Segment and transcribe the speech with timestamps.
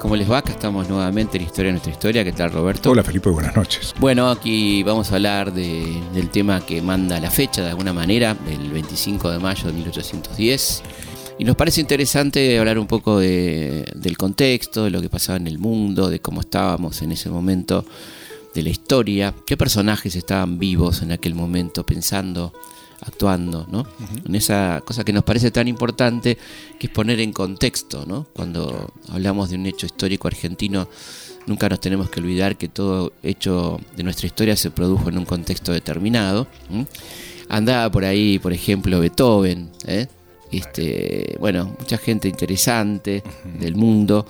[0.00, 0.38] ¿Cómo les va?
[0.38, 2.22] Acá estamos nuevamente en Historia de nuestra historia.
[2.22, 2.90] ¿Qué tal, Roberto?
[2.90, 3.92] Hola, Felipe, buenas noches.
[3.98, 8.36] Bueno, aquí vamos a hablar de- del tema que manda la fecha de alguna manera,
[8.48, 10.82] el 25 de mayo de 1810.
[11.38, 15.48] Y nos parece interesante hablar un poco de- del contexto, de lo que pasaba en
[15.48, 17.84] el mundo, de cómo estábamos en ese momento
[18.54, 22.52] de la historia, qué personajes estaban vivos en aquel momento pensando,
[23.00, 23.86] actuando, ¿no?
[24.24, 26.38] En esa cosa que nos parece tan importante,
[26.78, 28.26] que es poner en contexto, ¿no?
[28.32, 30.88] Cuando hablamos de un hecho histórico argentino,
[31.46, 35.24] nunca nos tenemos que olvidar que todo hecho de nuestra historia se produjo en un
[35.24, 36.46] contexto determinado.
[37.48, 40.08] Andaba por ahí, por ejemplo, Beethoven, ¿eh?
[40.50, 43.22] este, bueno, mucha gente interesante
[43.60, 44.26] del mundo.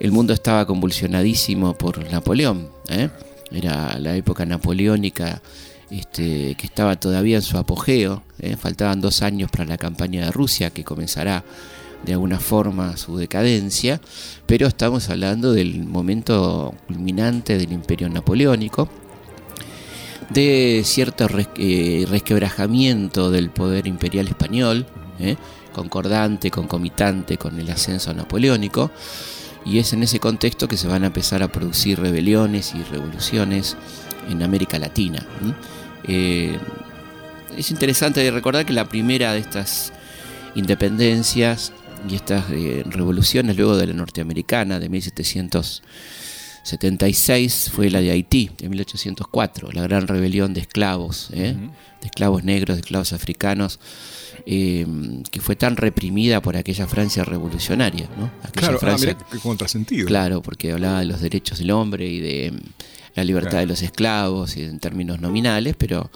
[0.00, 2.68] El mundo estaba convulsionadísimo por Napoleón.
[2.88, 3.08] ¿eh?
[3.50, 5.40] Era la época napoleónica
[5.90, 8.22] este, que estaba todavía en su apogeo.
[8.38, 8.56] ¿eh?
[8.56, 11.44] Faltaban dos años para la campaña de Rusia, que comenzará
[12.04, 14.00] de alguna forma su decadencia,
[14.46, 18.88] pero estamos hablando del momento culminante del imperio napoleónico,
[20.30, 24.86] de cierto eh, resquebrajamiento del poder imperial español,
[25.18, 25.36] ¿eh?
[25.72, 28.90] concordante, concomitante con el ascenso napoleónico,
[29.64, 33.76] y es en ese contexto que se van a empezar a producir rebeliones y revoluciones
[34.30, 35.26] en América Latina.
[36.08, 36.58] Eh,
[37.56, 39.92] es interesante recordar que la primera de estas
[40.54, 41.72] independencias
[42.08, 44.88] y estas eh, revoluciones luego de la norteamericana de
[46.66, 51.54] 1776 fue la de Haití, de 1804, la gran rebelión de esclavos, ¿eh?
[52.00, 53.78] de esclavos negros, de esclavos africanos,
[54.46, 54.84] eh,
[55.30, 58.08] que fue tan reprimida por aquella Francia revolucionaria.
[58.18, 58.26] ¿no?
[58.42, 60.06] Aquella Claro, ah, Francia, qué contrasentido.
[60.08, 62.58] Claro, porque hablaba de los derechos del hombre y de mm,
[63.14, 63.66] la libertad Claro.
[63.66, 66.10] de los esclavos y en términos nominales, pero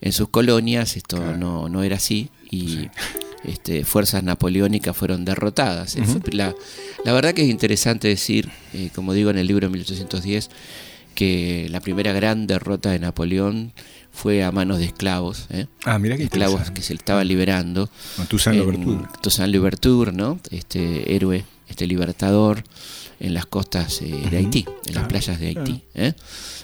[0.00, 1.36] en sus colonias esto Claro.
[1.38, 2.88] no, no era así y
[3.44, 5.96] este, fuerzas napoleónicas fueron derrotadas.
[6.32, 6.54] La,
[7.04, 10.50] la verdad que es interesante decir, eh, como digo en el libro de 1810,
[11.14, 13.72] que la primera gran derrota de Napoleón
[14.12, 15.66] fue a manos de esclavos, ¿eh?
[15.84, 17.90] Ah, mira qué esclavos que se le estaban liberando.
[18.18, 19.08] No, Toussaint Louverture.
[19.22, 20.38] Toussaint Louverture, ¿no?
[20.50, 22.64] Este héroe, este libertador
[23.20, 26.14] en las costas eh, de Haití, en las playas de Haití, claro.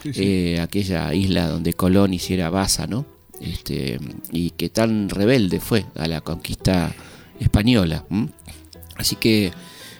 [0.02, 0.56] Sí, sí.
[0.56, 3.17] Aquella isla donde Colón hiciera baza, ¿no?
[3.40, 3.98] Este,
[4.32, 6.94] y que tan rebelde fue a la conquista
[7.40, 8.04] española.
[8.96, 9.52] Así que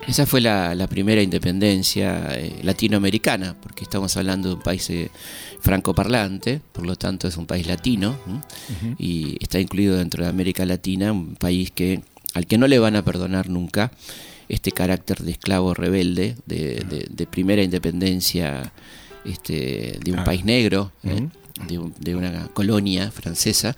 [0.06, 5.10] esa fue la, la primera independencia eh, latinoamericana, porque estamos hablando de un país eh,
[5.60, 8.16] francoparlante, por lo tanto es un país latino,
[8.98, 12.00] y está incluido dentro de América Latina, un país que
[12.34, 13.92] al que no le van a perdonar nunca
[14.48, 18.72] este carácter de esclavo rebelde, de, de- de primera independencia
[19.24, 20.24] este, de un Ah.
[20.24, 21.28] país negro, ¿eh?
[21.66, 23.74] De, un- de una colonia francesa,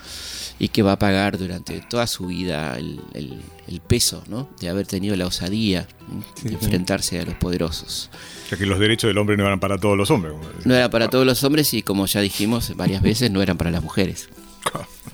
[0.58, 4.48] y que va a pagar durante toda su vida el, el- el peso ¿no?
[4.60, 5.86] de haber tenido la osadía
[6.42, 6.54] de sí.
[6.56, 8.10] enfrentarse a los poderosos.
[8.50, 10.34] Ya que los derechos del hombre no eran para todos los hombres.
[10.64, 13.70] No era para todos los hombres y como ya dijimos varias veces, no eran para
[13.70, 14.28] las mujeres.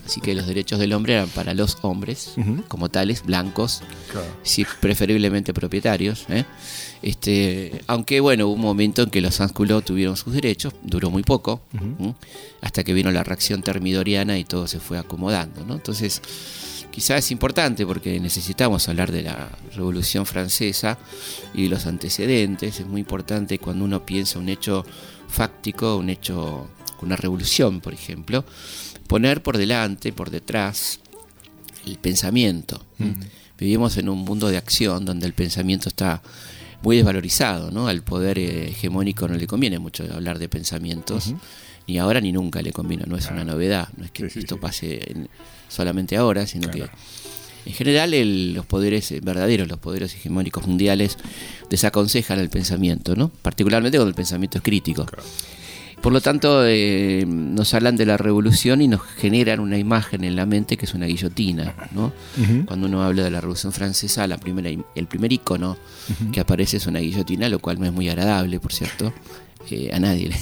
[0.04, 2.34] Así que los derechos del hombre eran para los hombres,
[2.68, 4.26] como tales, blancos, Claro.
[4.42, 6.26] sí, preferiblemente propietarios.
[6.28, 6.44] ¿eh?
[7.02, 11.22] Este, aunque bueno, hubo un momento en que los sans-culottes tuvieron sus derechos, duró muy
[11.22, 12.14] poco, ¿m?
[12.60, 15.64] hasta que vino la reacción termidoriana y todo se fue acomodando.
[15.64, 15.74] ¿no?
[15.74, 16.22] Entonces,
[16.92, 20.98] quizás es importante porque necesitamos hablar de la Revolución Francesa
[21.52, 22.78] y de los antecedentes.
[22.80, 24.84] Es muy importante cuando uno piensa un hecho
[25.28, 26.68] fáctico, un hecho,
[27.02, 28.44] una revolución, por ejemplo,
[29.06, 31.00] poner por delante, por detrás,
[31.86, 32.84] el pensamiento.
[33.58, 36.22] Vivimos en un mundo de acción donde el pensamiento está
[36.82, 37.88] muy desvalorizado, ¿no?
[37.88, 41.32] Al poder eh, hegemónico no le conviene mucho hablar de pensamientos,
[41.86, 44.38] ni ahora ni nunca le conviene, no es una novedad, no es que Sí, sí,
[44.40, 45.28] esto pase en-
[45.68, 46.90] solamente ahora, sino Claro.
[47.64, 51.16] que en general el- los poderes eh, verdaderos, los poderes hegemónicos mundiales
[51.70, 53.28] desaconsejan el pensamiento, ¿no?
[53.30, 55.06] Particularmente cuando el pensamiento es crítico.
[55.06, 55.24] Claro.
[56.06, 60.36] Por lo tanto, eh, nos hablan de la revolución y nos generan una imagen en
[60.36, 62.12] la mente que es una guillotina, ¿no?
[62.64, 65.76] Cuando uno habla de la Revolución Francesa, la primera, im- el primer icono
[66.32, 69.12] que aparece es una guillotina, lo cual no es muy agradable, por cierto.
[69.68, 70.36] Eh, a nadie le,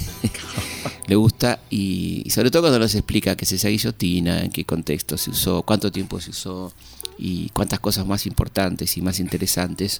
[1.07, 4.65] le gusta y, y sobre todo cuando nos explica qué es esa guillotina, en qué
[4.65, 6.71] contexto se usó, cuánto tiempo se usó
[7.17, 9.99] y cuántas cosas más importantes y más interesantes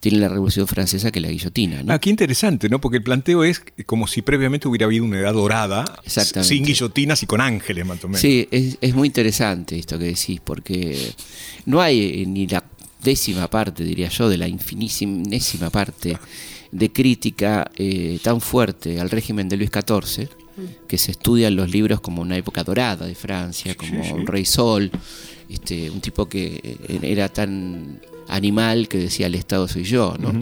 [0.00, 1.82] tiene la Revolución Francesa que la guillotina.
[1.82, 1.92] ¿no?
[1.92, 2.80] Ah, qué interesante, ¿no?
[2.80, 7.26] Porque el planteo es como si previamente hubiera habido una edad dorada, sin guillotinas y
[7.26, 8.20] con ángeles, más o menos.
[8.20, 11.12] Sí, es, es muy interesante esto que decís, porque
[11.66, 12.64] no hay eh, ni la
[13.02, 16.18] décima parte, diría yo, de la infinísima parte
[16.70, 20.28] de crítica eh, tan fuerte al régimen de Luis XIV,
[20.88, 24.12] que se estudia en los libros como una época dorada de Francia, como sí.
[24.12, 24.90] un Rey Sol,
[25.48, 30.32] este, un tipo que eh, era tan animal que decía el Estado soy yo, ¿no?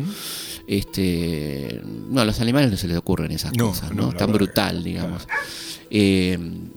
[0.66, 4.12] Este, no, a los animales no se les ocurren esas cosas, ¿no?
[4.12, 5.26] Tan brutal, digamos.
[5.90, 6.36] Eh,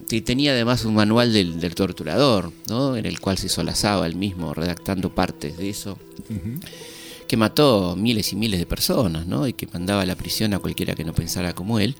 [0.09, 2.95] y tenía además un manual del, torturador, ¿no?
[2.95, 5.97] En el cual se solazaba él mismo redactando partes de eso.
[7.27, 9.47] Que mató miles y miles de personas, ¿no?
[9.47, 11.95] Y que mandaba a la prisión a cualquiera que no pensara como él.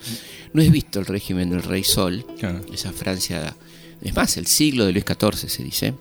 [0.54, 2.26] No es visto el régimen del Rey Sol,
[2.72, 3.56] esa Francia
[4.02, 5.94] es más, el siglo de Luis XIV se dice,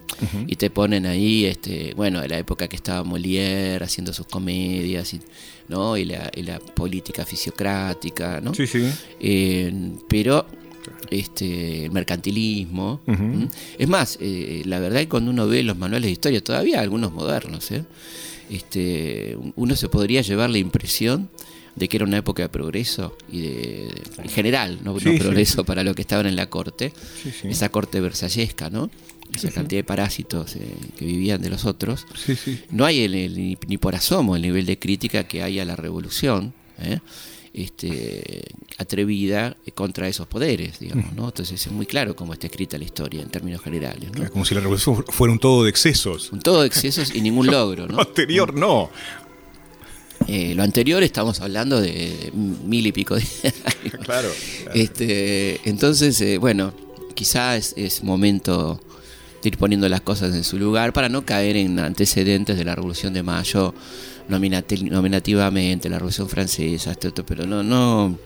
[0.46, 5.14] y te ponen ahí, este, bueno, de la época que estaba Molière haciendo sus comedias,
[5.14, 5.20] y,
[5.68, 5.96] ¿no?
[5.96, 8.54] Y la, política fisiocrática, ¿no?
[8.54, 8.88] Sí, sí.
[9.20, 10.46] Eh, pero
[11.10, 13.00] este el mercantilismo.
[13.78, 16.80] Es más, eh, la verdad es que cuando uno ve los manuales de historia, todavía
[16.80, 17.84] algunos modernos, ¿eh?
[18.50, 21.28] este, uno se podría llevar la impresión
[21.78, 25.94] de que era una época de progreso y de, en general, no, progreso para lo
[25.94, 26.92] que estaban en la corte,
[27.44, 28.90] esa corte versallesca, ¿no?
[29.32, 32.06] Esa cantidad de parásitos eh, que vivían de los otros.
[32.70, 36.54] No hay el, ni, por asomo el nivel de crítica que hay a la revolución.
[36.80, 36.98] ¿eh?
[37.52, 38.44] Este,
[38.76, 41.26] atrevida contra esos poderes, digamos, ¿no?
[41.26, 44.10] Entonces es muy claro cómo está escrita la historia en términos generales.
[44.16, 44.30] ¿no?
[44.30, 46.30] Como si la revolución fuera un todo de excesos.
[46.30, 47.96] Un todo de excesos y ningún logro, ¿no?
[47.96, 48.90] Posterior no.
[50.28, 54.04] Eh, lo anterior estamos hablando de mil y pico de años.
[54.04, 54.28] Claro.
[54.74, 56.74] Este, entonces, eh, bueno,
[57.14, 58.78] quizás es, momento
[59.42, 62.74] de ir poniendo las cosas en su lugar para no caer en antecedentes de la
[62.74, 63.74] Revolución de Mayo
[64.28, 68.18] nominativamente, la Revolución Francesa, este pero no, no,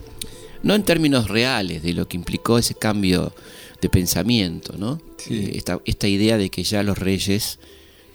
[0.64, 3.32] no en términos reales de lo que implicó ese cambio
[3.81, 5.00] de pensamiento, ¿no?
[5.31, 7.60] Eh, esta, esta idea de que ya los reyes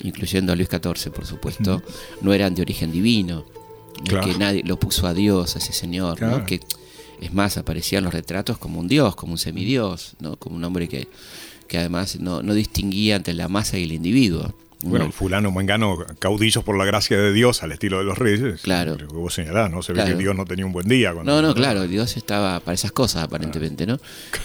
[0.03, 1.81] incluyendo a Luis XIV, por supuesto,
[2.21, 3.45] no eran de origen divino,
[4.03, 6.59] que nadie lo puso a Dios, a ese señor, que
[7.21, 10.35] es más, aparecían los retratos como un dios, como un semidios, ¿no?
[10.37, 11.07] como un hombre que,
[11.67, 14.53] que además no, distinguía entre la masa y el individuo.
[14.83, 18.61] Bueno, el fulano mangano, caudillos por la gracia de Dios al estilo de los reyes.
[18.61, 18.91] Claro.
[18.95, 19.81] Lo que vos señalás, ¿no?
[19.81, 21.13] Se ve que Dios no tenía un buen día.
[21.13, 23.99] no, no, claro, Dios estaba para esas cosas aparentemente, ¿no?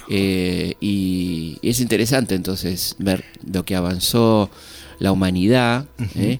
[0.08, 4.50] Eh, y, es interesante entonces ver lo que avanzó
[4.98, 5.84] la humanidad,
[6.14, 6.38] ¿eh?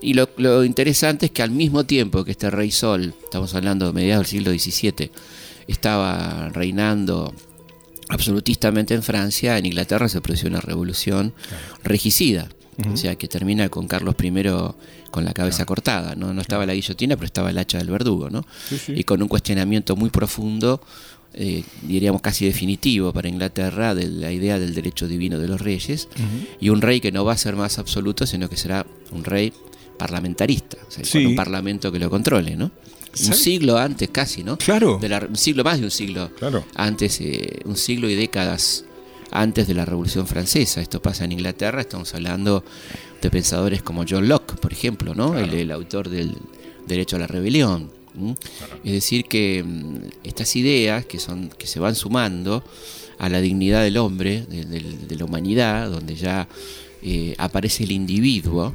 [0.00, 3.92] Y lo, interesante es que al mismo tiempo que este rey Sol, estamos hablando de
[3.92, 5.10] mediados del siglo XVII,
[5.66, 7.34] estaba reinando
[8.08, 11.34] absolutistamente en Francia, en Inglaterra se produjo una revolución
[11.82, 12.48] regicida,
[12.92, 14.32] o sea, que termina con Carlos I
[15.10, 16.32] con la cabeza cortada, ¿no?
[16.32, 18.46] No estaba la guillotina, pero estaba el hacha del verdugo, ¿no?
[18.86, 20.80] Y con un cuestionamiento muy profundo,
[21.34, 26.08] eh, diríamos casi definitivo para Inglaterra, de la idea del derecho divino de los reyes,
[26.60, 29.52] y un rey que no va a ser más absoluto, sino que será un rey
[29.98, 32.70] parlamentarista, o sea, con un parlamento que lo controle, ¿no?
[33.26, 34.56] Un siglo antes casi, ¿no?
[34.58, 35.00] Claro.
[35.28, 36.64] un siglo más de un siglo claro.
[36.74, 38.84] antes, eh, un siglo y décadas
[39.30, 40.80] antes de la Revolución Francesa.
[40.80, 42.64] Esto pasa en Inglaterra, estamos hablando
[43.20, 45.36] de pensadores como John Locke, por ejemplo, ¿no?
[45.36, 46.36] El, autor del
[46.86, 47.90] Derecho a la Rebelión.
[48.84, 52.64] Es decir, que mm, estas ideas que, son, que se van sumando
[53.18, 56.48] a la dignidad del hombre, de la humanidad, donde ya
[57.02, 58.74] eh, aparece el individuo.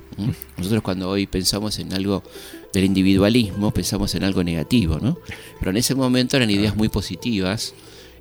[0.57, 2.23] Nosotros cuando hoy pensamos en algo
[2.71, 5.17] del individualismo, pensamos en algo negativo, ¿no?
[5.59, 7.73] Pero en ese momento eran ideas muy positivas,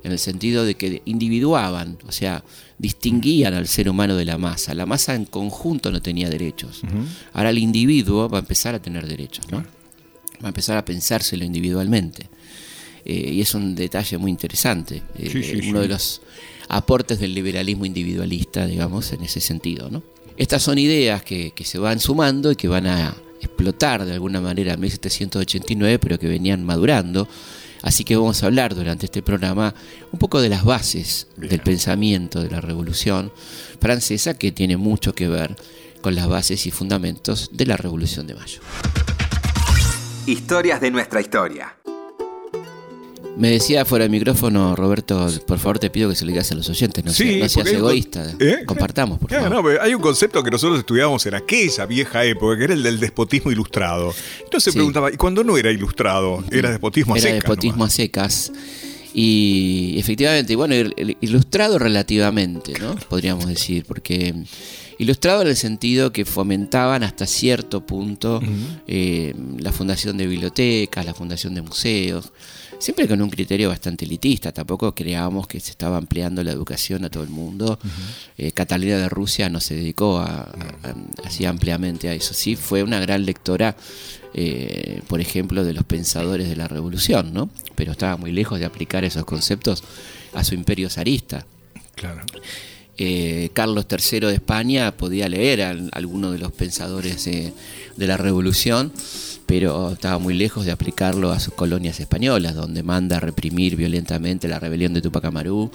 [0.03, 2.43] en el sentido de que individuaban, o sea,
[2.77, 4.73] distinguían al ser humano de la masa.
[4.73, 6.81] La masa en conjunto no tenía derechos.
[7.31, 9.59] Ahora el individuo va a empezar a tener derechos, ¿no?
[9.59, 12.29] Va a empezar a pensárselo individualmente.
[13.05, 15.01] Eh, y es un detalle muy interesante.
[15.17, 16.21] Eh, uno de los
[16.75, 19.89] aportes del liberalismo individualista, digamos, en ese sentido.
[19.89, 20.03] ¿no?
[20.37, 24.73] Estas son ideas que, se van sumando y que van a explotar de alguna manera
[24.73, 27.27] en 1789, pero que venían madurando.
[27.83, 29.75] Así que vamos a hablar durante este programa
[30.11, 33.31] un poco de las bases del pensamiento de la Revolución
[33.79, 35.55] Francesa, que tiene mucho que ver
[36.01, 38.61] con las bases y fundamentos de la Revolución de Mayo.
[40.25, 41.75] Historias de nuestra historia.
[43.35, 46.55] Me decía fuera del micrófono, Roberto, por favor te pido que se lo digas a
[46.55, 48.31] los oyentes, no, seas egoísta.
[48.39, 48.63] ¿Eh?
[48.65, 49.79] Compartamos, por favor.
[49.81, 53.51] hay un concepto que nosotros estudiábamos en aquella vieja época, que era el del despotismo
[53.51, 54.13] ilustrado.
[54.43, 56.43] Entonces se preguntaba, ¿y cuando no era ilustrado?
[56.51, 57.31] Era despotismo a secas.
[57.31, 58.51] Era despotismo a secas.
[59.15, 60.75] Y efectivamente, bueno,
[61.21, 62.95] ilustrado relativamente, ¿no?
[63.09, 64.33] Podríamos decir, porque
[64.97, 68.41] ilustrado en el sentido que fomentaban hasta cierto punto
[68.87, 72.31] eh, la fundación de bibliotecas, la fundación de museos
[72.83, 77.09] siempre con un criterio bastante elitista, tampoco creábamos que se estaba ampliando la educación a
[77.09, 77.79] todo el mundo.
[78.37, 80.19] Eh, Catalina de Rusia no se dedicó
[81.23, 83.77] así ampliamente a eso, sí fue una gran lectora,
[84.33, 87.49] eh, por ejemplo, de los pensadores de la revolución, ¿no?
[87.75, 89.81] pero estaba muy lejos de aplicar esos conceptos
[90.33, 91.45] a su imperio zarista.
[91.95, 92.21] Claro.
[92.97, 97.53] eh, Carlos III de España podía leer a alguno de los pensadores de
[98.07, 98.91] la revolución,
[99.55, 104.47] pero estaba muy lejos de aplicarlo a sus colonias españolas, donde manda a reprimir violentamente
[104.47, 105.69] la rebelión de Tupac Amaru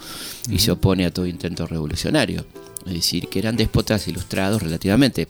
[0.51, 2.45] y se opone a todo intento revolucionario.
[2.87, 5.29] Es decir, que eran déspotas ilustrados relativamente.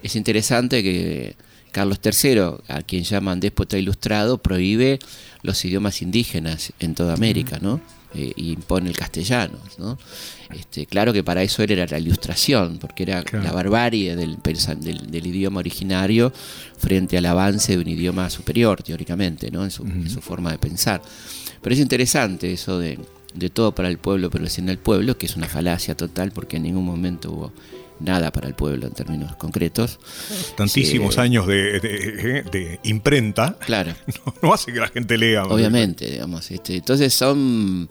[0.00, 1.34] Es interesante que
[1.72, 5.00] Carlos III, a quien llaman déspota ilustrado, prohíbe
[5.42, 7.80] los idiomas indígenas en toda América, ¿no?
[8.14, 9.58] Y impone el castellano.
[9.76, 9.98] ¿no?
[10.52, 15.60] Este, claro que para eso era la ilustración, porque era la barbarie del, del, idioma
[15.60, 16.32] originario
[16.78, 19.64] frente al avance de un idioma superior, teóricamente, ¿no?
[19.64, 19.84] en, su,
[20.20, 21.02] forma de pensar.
[21.60, 22.98] Pero es interesante eso de,
[23.34, 26.56] de todo para el pueblo, pero sin el pueblo, que es una falacia total, porque
[26.56, 27.52] en ningún momento hubo
[28.02, 29.98] nada para el pueblo en términos concretos.
[30.56, 33.56] Tantísimos años de, imprenta.
[33.60, 33.94] Claro.
[34.42, 35.44] No, hace que la gente lea.
[35.44, 36.50] Obviamente, digamos.
[36.50, 37.88] Este, entonces son,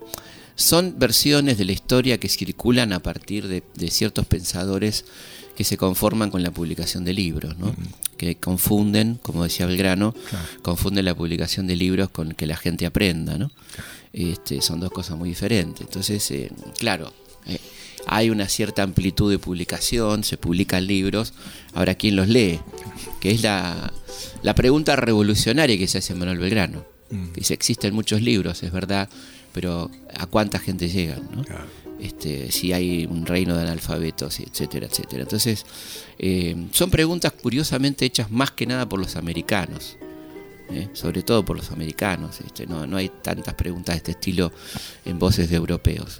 [0.56, 5.06] son versiones de la historia que circulan a partir de, ciertos pensadores
[5.56, 7.76] que se conforman con la publicación de libros, ¿no?
[8.18, 10.14] que confunden, como decía Belgrano,
[10.62, 13.38] confunden la publicación de libros con que la gente aprenda.
[13.38, 13.52] ¿no?
[14.14, 15.82] Este, son dos cosas muy diferentes.
[15.82, 17.14] Entonces, eh, claro,
[17.48, 17.60] eh,
[18.08, 21.34] hay una cierta amplitud de publicación, se publican libros,
[21.74, 22.60] ahora ¿quién los lee?
[23.20, 23.92] Que es la,
[24.56, 26.86] pregunta revolucionaria que se hace Manuel Belgrano.
[27.36, 29.10] Dice, existen muchos libros, es verdad,
[29.54, 31.46] pero ¿a cuánta gente llegan?
[32.00, 35.24] Este, si hay un reino de analfabetos, etcétera, etcétera.
[35.24, 35.66] Entonces,
[36.18, 39.98] eh, son preguntas curiosamente hechas más que nada por los americanos.
[40.74, 40.90] ¿eh?
[40.94, 42.40] sobre todo por los americanos.
[42.42, 44.52] Este, no, no, hay tantas preguntas de este estilo
[45.06, 46.18] en voces de europeos.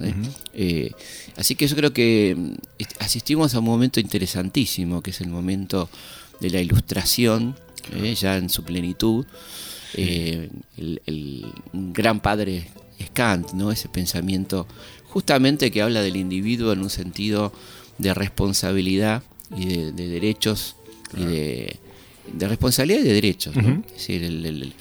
[0.54, 0.92] ¿eh?
[1.36, 2.52] Así que yo creo que mm,
[3.00, 5.88] asistimos a un momento interesantísimo, que es el momento
[6.40, 7.56] de la ilustración,
[8.20, 9.26] ya en su plenitud.
[9.94, 12.68] El, gran padre
[13.02, 13.70] es Kant, ¿no?
[13.70, 14.66] ese pensamiento
[15.08, 17.52] justamente que habla del individuo en un sentido
[17.98, 19.22] de responsabilidad
[19.54, 20.76] y de, derechos
[21.16, 21.78] y de
[22.30, 24.72] de responsabilidad y de derechos, es decir,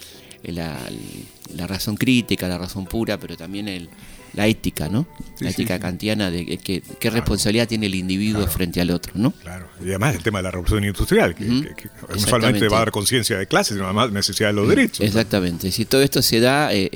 [0.44, 3.90] la, razón crítica, la razón pura, pero también el,
[4.34, 5.08] la ética, ¿no?
[5.40, 9.32] la ética kantiana de qué, responsabilidad tiene el individuo frente al otro, ¿no?
[9.32, 12.92] Claro, y además el tema de la revolución industrial, que, no solamente va a dar
[12.92, 15.06] conciencia de clases, sino además necesidad de los derechos.
[15.06, 16.90] Exactamente, si todo esto se da, eh,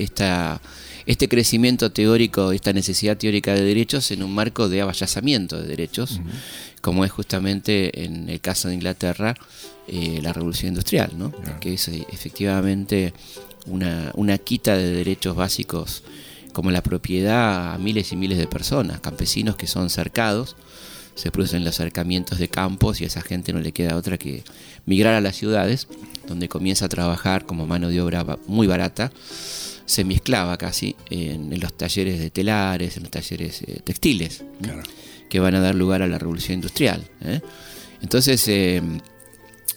[1.06, 6.20] este crecimiento teórico, esta necesidad teórica de derechos en un marco de avallazamiento de derechos,
[6.80, 9.34] como es justamente en el caso de Inglaterra,
[9.86, 11.32] eh, la revolución industrial, ¿no?
[11.60, 13.14] que es eh, efectivamente
[13.66, 16.02] una, una quita de derechos básicos
[16.52, 20.56] como la propiedad a miles y miles de personas, campesinos que son cercados,
[21.16, 24.44] se producen los acercamientos de campos y a esa gente no le queda otra que
[24.84, 25.88] migrar a las ciudades,
[26.28, 29.10] donde comienza a trabajar como mano de obra muy barata,
[29.86, 34.44] semi-esclava casi, en, los talleres de telares, en los talleres eh, textiles,
[35.28, 37.02] que van a dar lugar a la revolución industrial.
[38.02, 38.46] Entonces,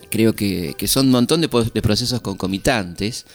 [0.09, 3.25] creo que, son un montón de, procesos concomitantes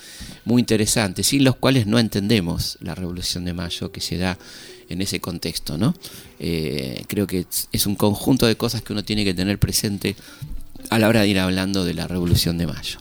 [0.45, 4.39] muy interesantes, sin los cuales no entendemos la Revolución de Mayo que se da
[4.89, 5.79] en ese contexto.
[5.79, 5.95] ¿no?
[6.39, 10.17] Eh, creo que es un conjunto de cosas que uno tiene que tener presente
[10.91, 12.99] a la hora de ir hablando de la Revolución de Mayo.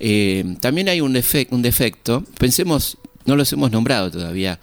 [0.00, 1.16] Eh, también hay un,
[1.50, 4.58] un defecto, pensemos, no los hemos nombrado todavía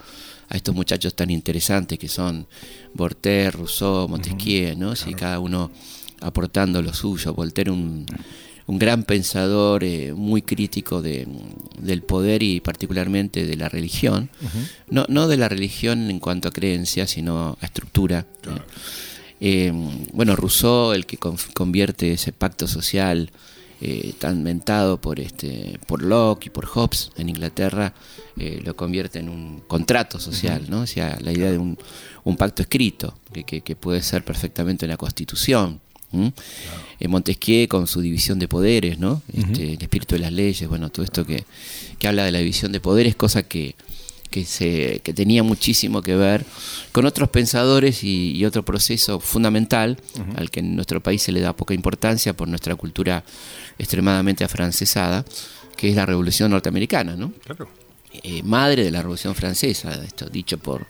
[0.50, 2.46] a estos muchachos tan interesantes que son
[2.94, 4.96] Voltaire, Rousseau, Montesquieu, ¿no?
[4.98, 5.72] Si cada uno
[6.20, 7.34] aportando lo suyo.
[7.34, 8.06] Voltaire, un,
[8.68, 11.28] un gran pensador, eh, muy crítico de,
[11.80, 14.30] del poder y particularmente de la religión.
[14.90, 18.26] no, no de la religión en cuanto a creencia, sino a estructura.
[19.40, 19.74] Eh,
[20.14, 23.32] bueno, Rousseau, el que convierte ese pacto social
[23.82, 27.94] eh, tan mentado por, este, por Locke y por Hobbes en Inglaterra,
[28.64, 30.82] lo convierte en un contrato social, ¿no?
[30.82, 31.78] O sea, la idea de un,
[32.24, 35.80] un pacto escrito, que, que, que, puede ser perfectamente una constitución,
[36.14, 39.22] eh, Montesquieu con su división de poderes, ¿no?
[39.34, 41.46] Este, el espíritu de las leyes, bueno, todo esto que,
[42.08, 43.76] habla de la división de poderes, cosa que,
[44.46, 46.46] se, tenía muchísimo que ver
[46.92, 49.98] con otros pensadores y, otro proceso fundamental
[50.36, 53.24] al que en nuestro país se le da poca importancia por nuestra cultura
[53.78, 55.26] extremadamente afrancesada,
[55.76, 57.34] que es la Revolución Norteamericana, ¿no?
[58.24, 60.86] Eh, madre de la Revolución Francesa, esto dicho por,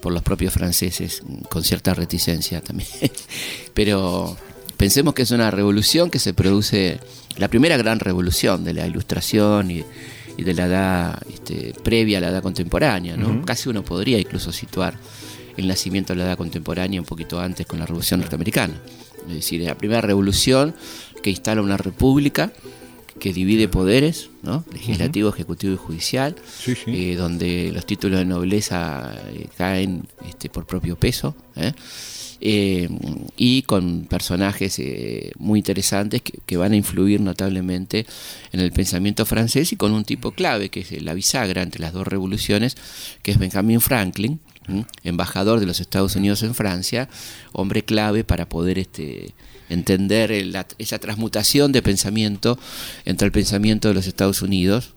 [0.00, 2.88] por los propios franceses, con cierta reticencia también.
[3.74, 4.36] Pero
[4.76, 7.00] pensemos que es una revolución que se produce,
[7.36, 9.84] la primera gran revolución de la ilustración y,
[10.36, 13.14] de la edad este, previa a la edad contemporánea.
[13.14, 13.44] ¿no?
[13.44, 14.94] Casi uno podría incluso situar
[15.58, 18.74] el nacimiento de la edad contemporánea un poquito antes con la revolución norteamericana.
[19.28, 20.74] Es decir, la primera revolución
[21.22, 22.52] que instala una república,
[23.18, 24.64] que divide poderes, ¿no?
[24.72, 26.36] legislativo, ejecutivo y judicial,
[26.86, 31.34] eh, donde los títulos de nobleza eh, caen este, por propio peso.
[33.36, 34.80] y con personajes
[35.38, 38.06] muy interesantes que, van a influir notablemente
[38.52, 41.92] en el pensamiento francés y con un tipo clave que es la bisagra entre las
[41.92, 42.76] dos revoluciones,
[43.22, 44.40] que es Benjamin Franklin,
[45.04, 47.08] embajador de los Estados Unidos en Francia,
[47.52, 49.34] hombre clave para poder este,
[49.70, 50.32] entender
[50.78, 52.58] esa transmutación de pensamiento
[53.04, 54.92] entre el pensamiento de los Estados Unidos,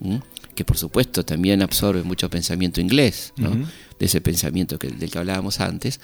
[0.55, 5.59] que por supuesto también absorbe mucho pensamiento inglés, de ese pensamiento que, del que hablábamos
[5.61, 5.99] antes,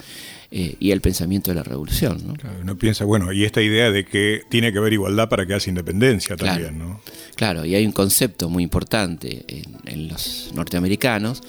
[0.50, 2.22] eh, y el pensamiento de la revolución.
[2.26, 2.34] ¿no?
[2.62, 5.68] uno piensa, bueno, y esta idea de que tiene que haber igualdad para que haya
[5.68, 7.00] independencia también, claro, ¿no?
[7.36, 9.44] Claro, y hay un concepto muy importante
[9.86, 11.42] en los norteamericanos,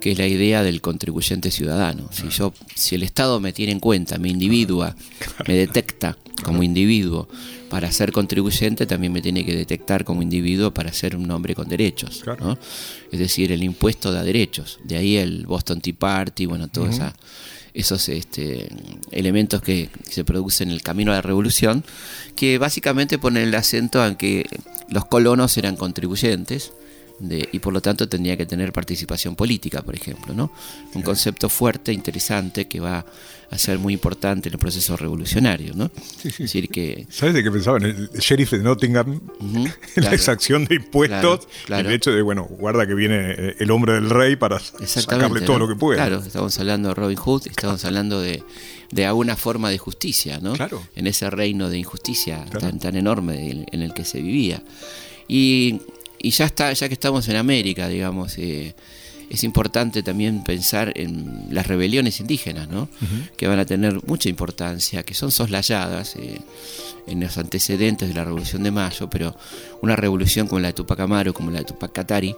[0.00, 2.08] que es la idea del contribuyente ciudadano.
[2.10, 4.96] Si yo, si el Estado me tiene en cuenta, me individua,
[5.46, 7.28] me detecta como individuo
[7.68, 11.68] para ser contribuyente, también me tiene que detectar como individuo para ser un hombre con
[11.68, 12.22] derechos.
[13.12, 14.80] Es decir, el impuesto da derechos.
[14.84, 17.00] De ahí el Boston Tea Party, bueno, todos
[17.72, 18.68] esos este,
[19.12, 21.84] elementos que se producen en el camino a la revolución,
[22.34, 24.46] que básicamente ponen el acento en que
[24.88, 26.72] los colonos eran contribuyentes
[27.20, 30.50] y por lo tanto tendría que tener participación política, por ejemplo, ¿no?
[30.94, 33.04] Un concepto fuerte, interesante, que va
[33.50, 35.90] a ser muy importante en el proceso revolucionario, ¿no?
[36.22, 36.44] Sí, sí.
[36.44, 37.06] decir que...
[37.10, 37.78] ¿Sabes de qué pensaba?
[37.78, 39.20] En el sheriff de Nottingham,
[39.96, 44.08] la exacción de impuestos, el hecho de, bueno, guarda que viene eh, el hombre del
[44.08, 45.98] rey para sacarle todo lo que puede.
[45.98, 48.42] Claro, estamos hablando de Robin Hood, estamos hablando de,
[48.92, 50.54] de alguna forma de justicia, ¿no?
[50.54, 50.82] Claro.
[50.94, 54.62] En ese reino de injusticia tan, tan enorme en el que se vivía.
[55.32, 55.80] Y
[56.22, 58.74] y ya está, ya que estamos en América, digamos, eh,
[59.30, 62.88] es importante también pensar en las rebeliones indígenas, ¿no?
[63.36, 66.40] Que van a tener mucha importancia, que son soslayadas eh,
[67.06, 69.36] en los antecedentes de la Revolución de Mayo, pero
[69.82, 72.34] una revolución como la de Tupac Amaru, como la de Tupac Katari,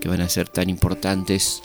[0.00, 1.62] que van a ser tan importantes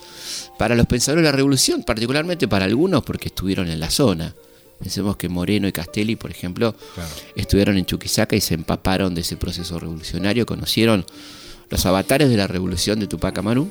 [0.57, 4.33] para los pensadores de la revolución, particularmente para algunos porque estuvieron en la zona.
[4.79, 6.75] Pensemos que Moreno y Castelli, por ejemplo,
[7.35, 11.05] estuvieron en Chuquisaca y se empaparon de ese proceso revolucionario, conocieron
[11.71, 13.69] los avatares de la revolución de Tupac Amaru,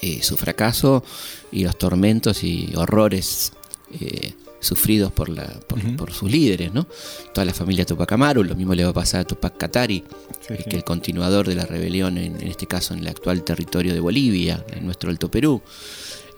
[0.00, 1.04] eh, su fracaso
[1.52, 3.52] y los tormentos y horrores
[4.00, 6.86] eh, sufridos por, la, por, sus líderes, ¿no?
[7.34, 10.04] Toda la familia Tupac Amaru, lo mismo le va a pasar a Tupac Katari,
[10.46, 14.00] que es el continuador de la rebelión, en, este caso en el actual territorio de
[14.00, 15.60] Bolivia, en nuestro Alto Perú.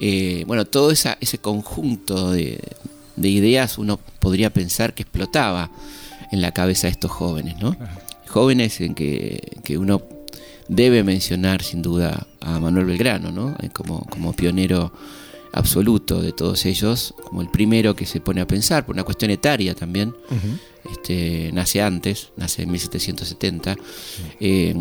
[0.01, 2.59] Eh, bueno, todo esa, ese conjunto de,
[3.17, 5.71] ideas uno podría pensar que explotaba
[6.33, 7.77] en la cabeza de estos jóvenes, ¿no?
[8.27, 10.03] Jóvenes en que, que uno
[10.75, 13.55] debe mencionar sin duda a Manuel Belgrano, ¿no?
[13.63, 14.93] Eh, como, como pionero
[15.53, 19.31] absoluto de todos ellos, como el primero que se pone a pensar, por una cuestión
[19.31, 20.15] etaria también.
[20.91, 23.77] este, nace antes, nace en 1770,
[24.41, 24.75] eh,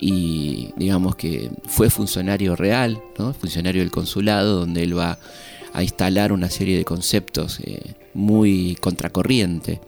[0.00, 3.34] y digamos que fue funcionario real, ¿no?
[3.34, 5.18] funcionario del consulado, donde él va
[5.72, 9.80] a instalar una serie de conceptos eh, muy contracorriente.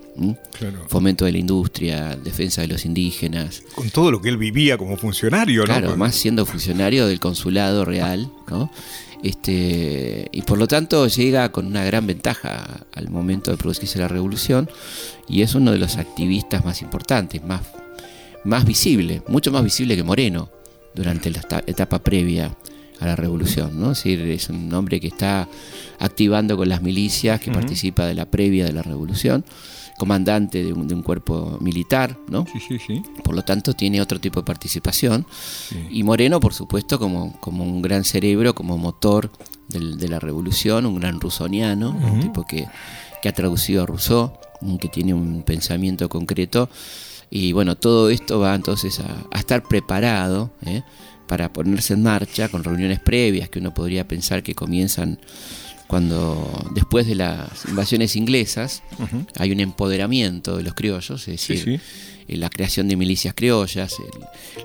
[0.89, 3.63] Fomento de la industria, defensa de los indígenas.
[3.75, 5.67] Con todo lo que él vivía como funcionario, ¿no?
[5.67, 8.71] Claro, más siendo funcionario del consulado real, ¿no?
[9.25, 14.07] Este, y por lo tanto llega con una gran ventaja al momento de producirse la
[14.07, 14.69] revolución
[15.27, 17.63] y es uno de los activistas más importantes, más,
[18.45, 20.51] más visible, mucho más visible que Moreno
[20.95, 22.55] durante la etapa previa
[23.01, 23.93] a la revolución, ¿no?
[23.93, 25.49] Es decir, es un hombre que está
[25.99, 29.45] activando con las milicias, que participa de la previa de la revolución,
[29.99, 32.47] comandante de un, cuerpo militar, ¿no?
[32.53, 33.03] Sí, sí, sí.
[33.23, 35.27] Por lo tanto, tiene otro tipo de participación.
[35.91, 39.31] Y Moreno, por supuesto, como, como un gran cerebro, como motor
[39.69, 42.67] de la revolución, un gran rusoniano, un tipo que,
[43.23, 44.33] que ha traducido a Rousseau,
[44.81, 46.69] que tiene un pensamiento concreto.
[47.31, 50.51] Y bueno, todo esto va entonces a, a estar preparado.
[50.67, 50.83] ¿eh?
[51.27, 55.19] para ponerse en marcha con reuniones previas que uno podría pensar que comienzan
[55.87, 58.83] cuando después de las invasiones inglesas
[59.37, 61.81] hay un empoderamiento de los criollos, es decir,
[62.27, 63.97] eh, la creación de milicias criollas,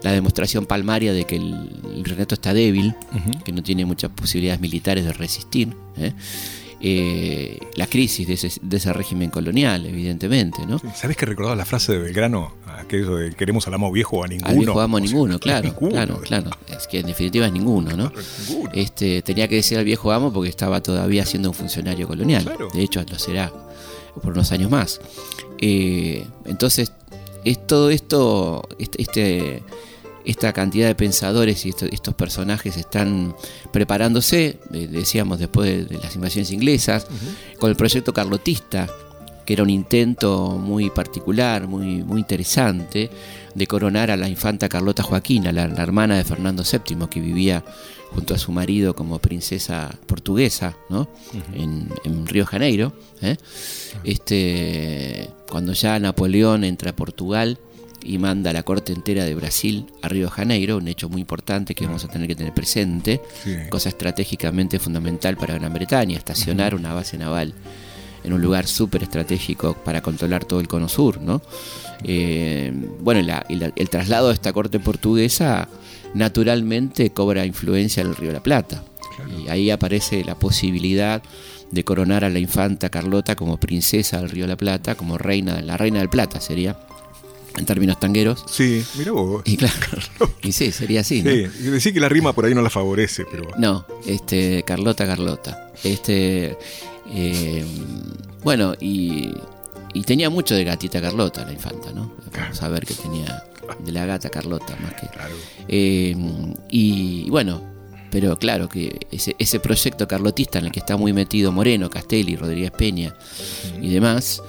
[0.02, 2.96] la demostración palmaria de que el, Renato está débil,
[3.44, 5.76] que no tiene muchas posibilidades militares de resistir.
[5.98, 6.14] ¿eh?
[6.82, 10.66] Eh, la crisis de ese, régimen colonial, evidentemente.
[10.66, 10.80] ¿no?
[10.96, 12.54] ¿Sabes que recordaba la frase de Belgrano?
[12.90, 14.50] Aquello de queremos al amo viejo a ninguno.
[14.50, 16.50] Al viejo amo a ninguno, claro, claro, claro.
[16.76, 18.12] Es que en definitiva es ninguno, ¿no?
[18.74, 22.52] Este, tenía que decir al viejo amo porque estaba todavía siendo un funcionario colonial.
[22.74, 23.54] De hecho, lo será
[24.24, 25.00] por unos años más.
[25.60, 26.92] Eh, entonces,
[27.46, 29.64] es todo esto, este, este
[30.26, 33.36] esta cantidad de pensadores y estos, personajes están
[33.72, 37.08] preparándose, eh, decíamos después de, las invasiones inglesas,
[37.60, 38.88] con el proyecto carlotista,
[39.50, 43.10] que era un intento muy particular, muy, muy interesante,
[43.56, 47.66] de coronar a la infanta Carlota Joaquina, la, hermana de Fernando VII, que vivía
[48.12, 51.10] junto a su marido como princesa portuguesa ¿no?
[51.56, 52.94] en, Río Janeiro.
[53.24, 53.38] ¿eh?
[54.04, 57.58] Este, cuando ya Napoleón entra a Portugal
[58.04, 61.74] y manda a la corte entera de Brasil a Río Janeiro, un hecho muy importante
[61.74, 63.20] que vamos a tener que tener presente,
[63.72, 67.56] cosa estratégicamente fundamental para Gran Bretaña, estacionar una base naval
[68.24, 71.42] en un lugar súper estratégico para controlar todo el cono sur, ¿no?
[72.04, 75.68] Eh, bueno, el traslado de esta corte portuguesa
[76.14, 78.84] naturalmente cobra influencia en el Río de la Plata.
[79.44, 81.22] Y ahí aparece la posibilidad
[81.72, 85.62] de coronar a la infanta Carlota como princesa del Río de la Plata, como reina,
[85.62, 86.80] la reina del Plata sería,
[87.58, 88.44] en términos tangueros.
[88.50, 89.44] Sí, mira vos.
[89.46, 89.76] Y claro,
[90.42, 91.22] y sí, sería así.
[91.22, 91.32] ¿no?
[91.32, 93.50] Sí, decir que la rima por ahí no la favorece, pero.
[93.58, 95.72] No, este, Carlota, Carlota.
[95.84, 96.58] Este,
[97.14, 97.66] eh,
[98.44, 99.34] bueno, y,
[100.06, 102.14] tenía mucho de gatita Carlota, la infanta, ¿no?
[102.36, 103.44] Vamos a ver que tenía
[103.80, 105.08] de la gata Carlota más que.
[105.08, 105.36] Claro.
[105.68, 106.16] Eh,
[106.72, 107.62] y bueno,
[108.10, 112.36] pero claro que ese, ese, proyecto carlotista en el que está muy metido Moreno, Castelli,
[112.36, 113.14] Rodríguez Peña
[113.82, 114.42] y demás,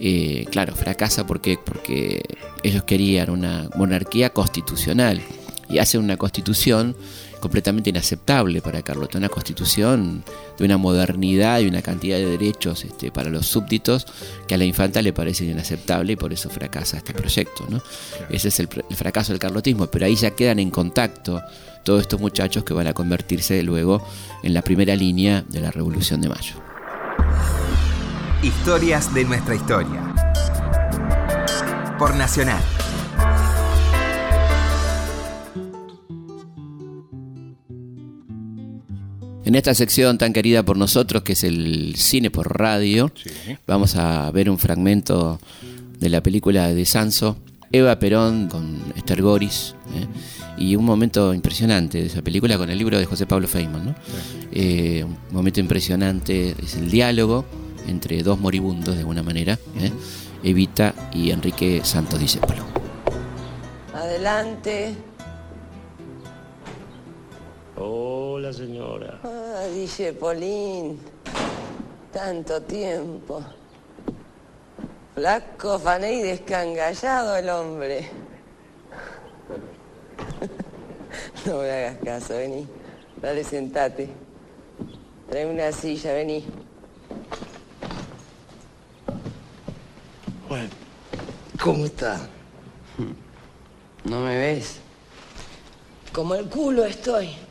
[0.00, 2.22] eh, claro, fracasa porque, porque
[2.62, 5.20] ellos querían una monarquía constitucional
[5.68, 6.96] y hacen una constitución
[7.38, 10.24] completamente inaceptable para Carlota, una constitución
[10.58, 14.06] de una modernidad y una cantidad de derechos este, para los súbditos
[14.46, 17.66] que a la infanta le parece inaceptable y por eso fracasa este proyecto.
[17.68, 17.82] ¿no?
[18.30, 21.42] Ese es el, el, fracaso del carlotismo, pero ahí ya quedan en contacto
[21.84, 24.06] todos estos muchachos que van a convertirse luego
[24.42, 26.54] en la primera línea de la Revolución de Mayo.
[28.42, 30.14] Historias de nuestra historia.
[31.98, 32.62] Por Nacional.
[39.48, 43.10] En esta sección tan querida por nosotros, que es el cine por radio,
[43.66, 45.40] vamos a ver un fragmento
[45.98, 47.38] de la película de Sanso,
[47.72, 50.06] Eva Perón con Esther Goris, ¿eh?
[50.58, 53.96] y un momento impresionante de esa película con el libro de José Pablo Feynman.
[54.52, 57.46] Eh, un momento impresionante es el diálogo
[57.86, 59.90] entre dos moribundos, de alguna manera, ¿eh?
[60.42, 62.64] Evita y Enrique Santos Discépolo.
[63.94, 65.07] Adelante.
[67.80, 69.20] Hola, señora.
[69.22, 70.98] Ah, dice Polín.
[72.12, 73.40] Tanto tiempo.
[75.14, 78.08] Flaco, fané y descangallado el hombre.
[81.46, 82.66] No me hagas caso, vení.
[83.22, 84.08] Dale, sentate.
[85.30, 86.44] Trae una silla, vení.
[90.48, 90.68] Bueno,
[91.62, 92.28] ¿cómo está?
[94.04, 94.80] ¿No me ves?
[96.12, 97.47] Como el culo estoy.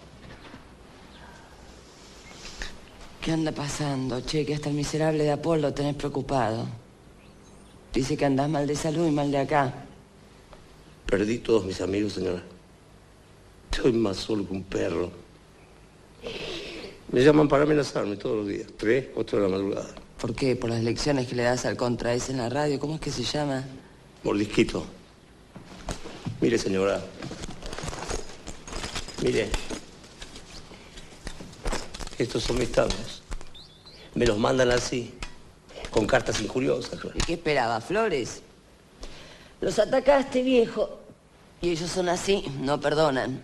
[3.28, 4.46] ¿Qué anda pasando, che?
[4.46, 6.66] Que hasta el miserable de Apolo tenés preocupado.
[7.94, 9.84] Dice que andás mal de salud y mal de acá.
[11.06, 12.42] Perdí todos mis amigos, señora.
[13.70, 15.12] Estoy más solo que un perro.
[17.12, 19.94] Me llaman para amenazarme todos los días, tres, ocho de la madrugada.
[20.22, 20.56] ¿Por qué?
[20.56, 22.80] ¿Por las lecciones que le das al contra ese en la radio?
[22.80, 23.66] ¿Cómo es que se llama?
[24.24, 24.86] Mordisquito.
[26.40, 27.02] Mire, señora.
[29.22, 29.50] Mire.
[32.18, 33.22] Estos son mis tablas.
[34.16, 35.14] Me los mandan así,
[35.92, 37.00] con cartas injuriosas.
[37.14, 38.42] ¿Y qué esperaba, Flores?
[39.62, 41.00] Los atacaste, viejo.
[41.62, 43.44] Y ellos son así, no perdonan.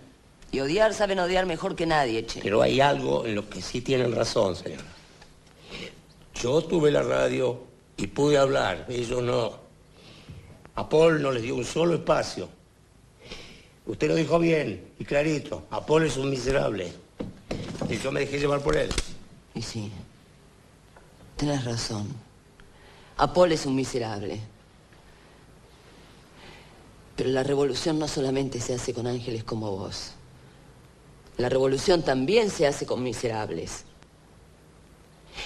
[0.50, 2.40] Y odiar saben odiar mejor que nadie, che.
[2.40, 4.84] Pero hay algo en lo que sí tienen razón, señora.
[6.34, 7.60] Yo tuve la radio
[7.96, 9.58] y pude hablar, ellos no.
[10.76, 12.48] A Paul no les dio un solo espacio.
[13.86, 15.64] Usted lo dijo bien y clarito.
[15.70, 16.92] A Paul es un miserable.
[17.88, 18.90] Y yo me dejé llevar por él.
[19.54, 19.90] Y sí,
[21.36, 22.08] tenés razón.
[23.32, 24.40] Paul es un miserable.
[27.16, 30.12] Pero la revolución no solamente se hace con ángeles como vos.
[31.36, 33.84] La revolución también se hace con miserables.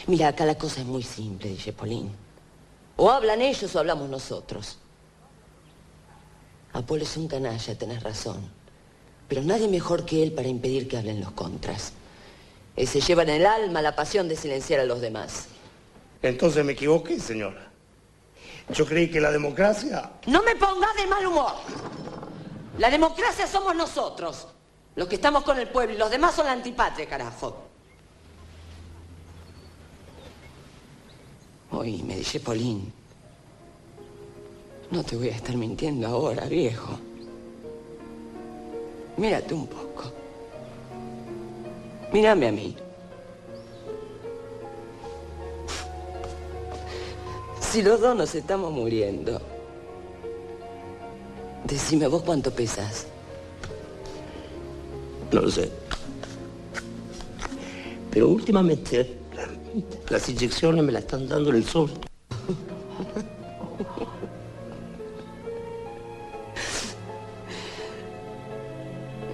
[0.07, 2.11] Mira, acá la cosa es muy simple, dice Polín.
[2.97, 4.79] O hablan ellos o hablamos nosotros.
[6.73, 8.41] Apolo es un canalla, tenés razón.
[9.29, 11.93] Pero nadie mejor que él para impedir que hablen los contras.
[12.87, 15.49] Se lleva en el alma la pasión de silenciar a los demás.
[16.23, 17.71] Entonces me equivoqué, señora.
[18.71, 20.11] Yo creí que la democracia...
[20.27, 21.53] No me pongas de mal humor.
[22.79, 24.47] La democracia somos nosotros,
[24.95, 27.65] los que estamos con el pueblo, y los demás son la antipatria, carajo.
[31.71, 32.93] Oye, me dice Polín.
[34.91, 36.99] No te voy a estar mintiendo ahora, viejo.
[39.17, 40.18] Mírate un poco.
[42.13, 42.75] Mírame a mí.
[47.61, 49.41] Si los dos nos estamos muriendo.
[51.65, 53.07] Decime vos cuánto pesas.
[55.31, 55.71] No lo sé.
[58.11, 59.19] Pero últimamente
[60.09, 61.91] las inyecciones me las están dando en el sol.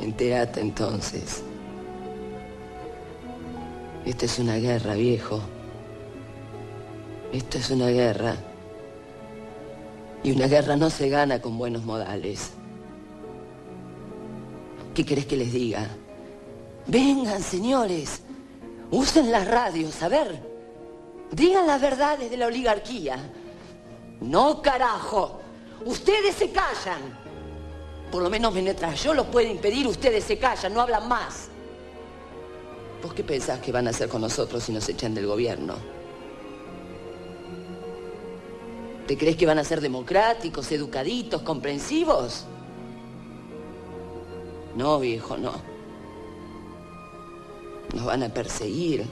[0.01, 1.45] Enterate entonces.
[4.05, 5.41] Esta es una guerra, viejo.
[7.33, 8.37] Esto es una guerra.
[10.23, 12.51] Y una guerra no se gana con buenos modales.
[14.95, 15.89] ¿Qué querés que les diga?
[16.87, 18.21] Vengan, señores.
[18.91, 20.41] Usen las radios, a ver.
[21.33, 23.17] Digan las verdades de la oligarquía.
[24.21, 25.41] No, carajo.
[25.85, 27.25] Ustedes se callan.
[28.11, 31.49] Por lo menos mientras yo los puedo impedir, ustedes se callan, no hablan más.
[33.05, 35.75] ¿Vos qué pensás que van a hacer con nosotros si nos echan del gobierno?
[39.07, 42.47] ¿Te crees que van a ser democráticos, educaditos, comprensivos?
[44.75, 45.53] No, viejo, no.
[47.95, 49.05] Nos van a perseguir.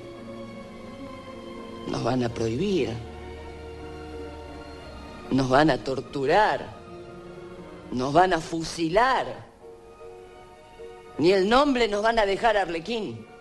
[1.86, 2.94] Nos van a prohibir.
[5.30, 6.66] Nos van a torturar.
[7.90, 9.26] Nos van a fusilar.
[11.18, 13.31] Ni el nombre nos van a dejar Arlequín.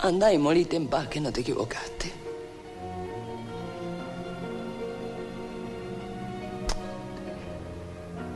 [0.00, 2.12] Anda y morite en paz que no te equivocaste.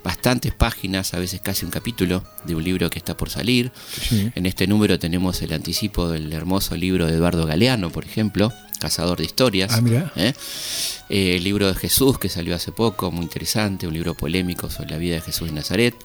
[0.04, 3.72] bastantes páginas, a veces casi un capítulo de un libro que está por salir.
[4.36, 9.18] En este número tenemos el anticipo del hermoso libro de Eduardo Galeano, por ejemplo, Cazador
[9.18, 9.72] de Historias.
[9.74, 10.34] Ah, ¿eh?
[11.10, 14.92] Eh, el libro de Jesús, que salió hace poco, muy interesante, un libro polémico sobre
[14.92, 15.96] la vida de Jesús de Nazaret.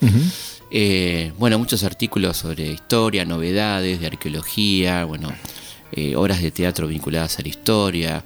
[0.70, 5.32] Eh, bueno, muchos artículos sobre historia, novedades de arqueología, bueno,
[6.16, 8.22] obras de teatro vinculadas a la historia,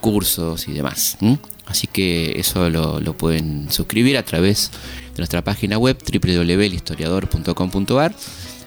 [0.00, 1.18] cursos y demás.
[1.66, 4.72] Así que eso lo, lo, pueden suscribir a través
[5.12, 8.14] de nuestra página web www.historiador.com.ar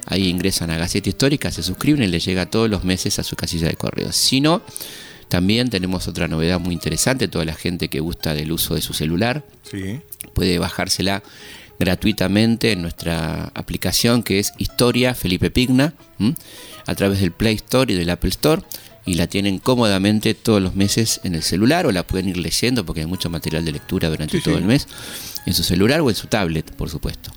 [0.05, 3.35] Ahí ingresan a Gaceta Histórica, se suscriben y les llega todos los meses a su
[3.35, 4.11] casilla de correo.
[4.11, 4.61] Si no,
[5.29, 7.27] también tenemos otra novedad muy interesante.
[7.27, 9.45] Toda la gente que gusta del uso de su celular
[10.33, 11.23] puede bajársela
[11.79, 15.93] gratuitamente en nuestra aplicación que es Historia Felipe Pigna
[16.85, 18.61] a través del Play Store y del Apple Store
[19.05, 22.85] y la tienen cómodamente todos los meses en el celular o la pueden ir leyendo
[22.85, 24.87] porque hay mucho material de lectura durante todo el mes
[25.45, 27.31] en su celular o en su tablet, por supuesto.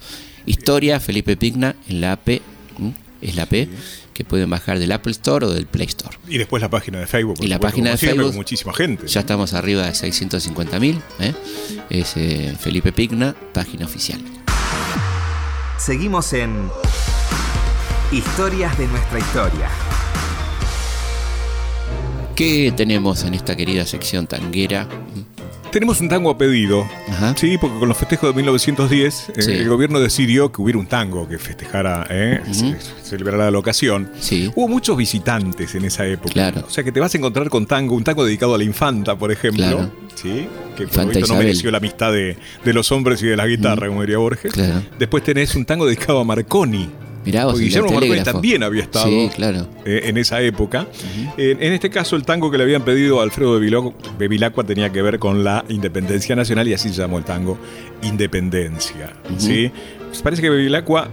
[0.45, 2.41] Historia Felipe Pigna en la AP
[3.21, 3.69] es la P,
[4.17, 6.17] que pueden bajar del Apple Store o del Play Store.
[6.27, 7.37] Y después la página de Facebook.
[7.43, 8.35] y la página de Facebook.
[8.35, 9.07] Muchísima gente.
[9.07, 10.99] Ya estamos arriba de 650.000.
[11.21, 11.35] ¿eh?
[11.91, 14.19] Es eh, Felipe Pigna, página oficial.
[15.79, 16.71] Seguimos en
[18.11, 19.69] Historias de nuestra historia.
[22.35, 24.89] ¿Qué tenemos en esta querida sección tanguera?
[25.77, 26.89] Tenemos un tango a pedido,
[27.37, 31.29] sí, porque con los festejos de 1910 eh, el gobierno decidió que hubiera un tango
[31.29, 32.41] que festejara, eh,
[33.03, 34.11] celebrara la ocasión.
[34.19, 34.51] Sí.
[34.55, 36.33] Hubo muchos visitantes en esa época.
[36.33, 36.65] Claro.
[36.67, 39.19] O sea que te vas a encontrar con tango, un tango dedicado a la infanta,
[39.19, 39.91] por ejemplo.
[40.15, 40.49] ¿sí?
[40.79, 44.17] Que por no mereció la amistad de, los hombres y de la guitarra, como diría
[44.17, 44.55] Borges.
[44.99, 46.89] Después tenés un tango dedicado a Marconi.
[47.27, 49.69] Mirá vos, Guillermo Marconi también había estado claro.
[49.85, 50.87] Eh, en esa época.
[51.37, 53.83] en este caso, el tango que le habían pedido a Alfredo de
[54.19, 57.59] Bevilacqua tenía que ver con la independencia nacional y así se llamó el tango
[58.03, 59.13] Independencia.
[59.39, 59.71] ¿sí?
[60.09, 61.11] Pues parece que Bevilacqua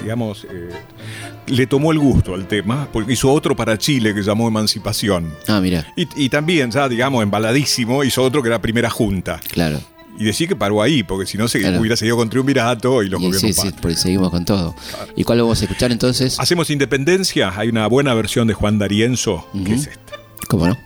[0.00, 0.70] digamos, eh,
[1.48, 5.34] le tomó el gusto al tema, porque hizo otro para Chile que llamó Emancipación.
[5.48, 5.92] Ah, mira.
[5.96, 9.40] Y, y, también, ya, digamos, embaladísimo, hizo otro que era Primera Junta.
[9.50, 9.80] Claro
[10.20, 13.22] y decir que paró ahí, porque si no se hubiera seguido con Triunvirato y los
[13.22, 13.40] gobiernos.
[13.40, 14.76] Sí, sí, porque seguimos con todo.
[15.16, 16.38] ¿Y cuál vamos a escuchar entonces?
[16.38, 17.54] Hacemos Independencia.
[17.56, 20.12] Hay una buena versión de Juan D'Arienzo, que es esta.
[20.46, 20.76] ¿Cómo no?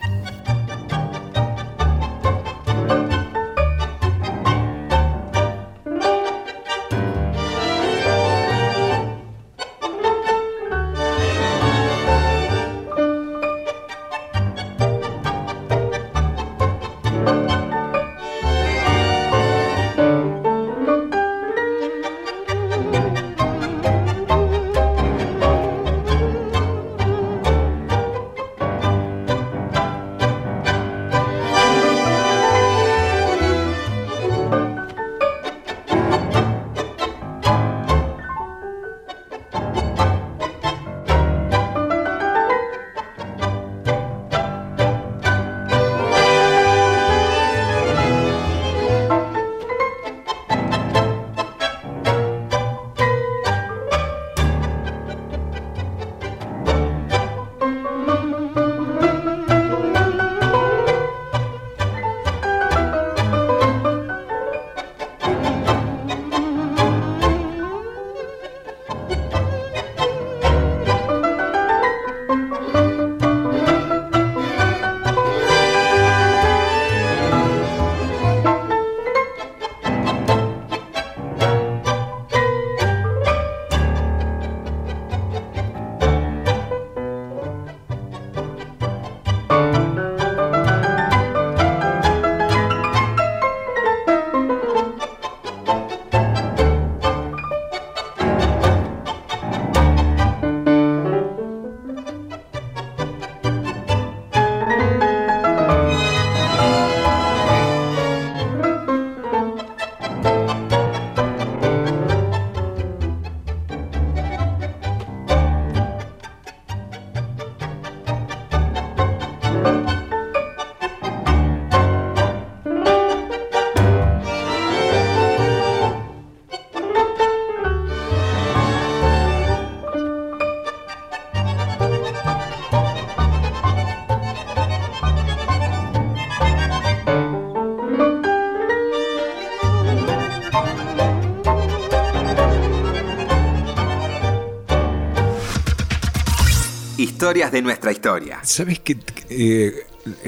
[147.34, 148.38] Historias de nuestra historia.
[148.44, 148.96] ¿Sabes que
[149.28, 149.72] eh,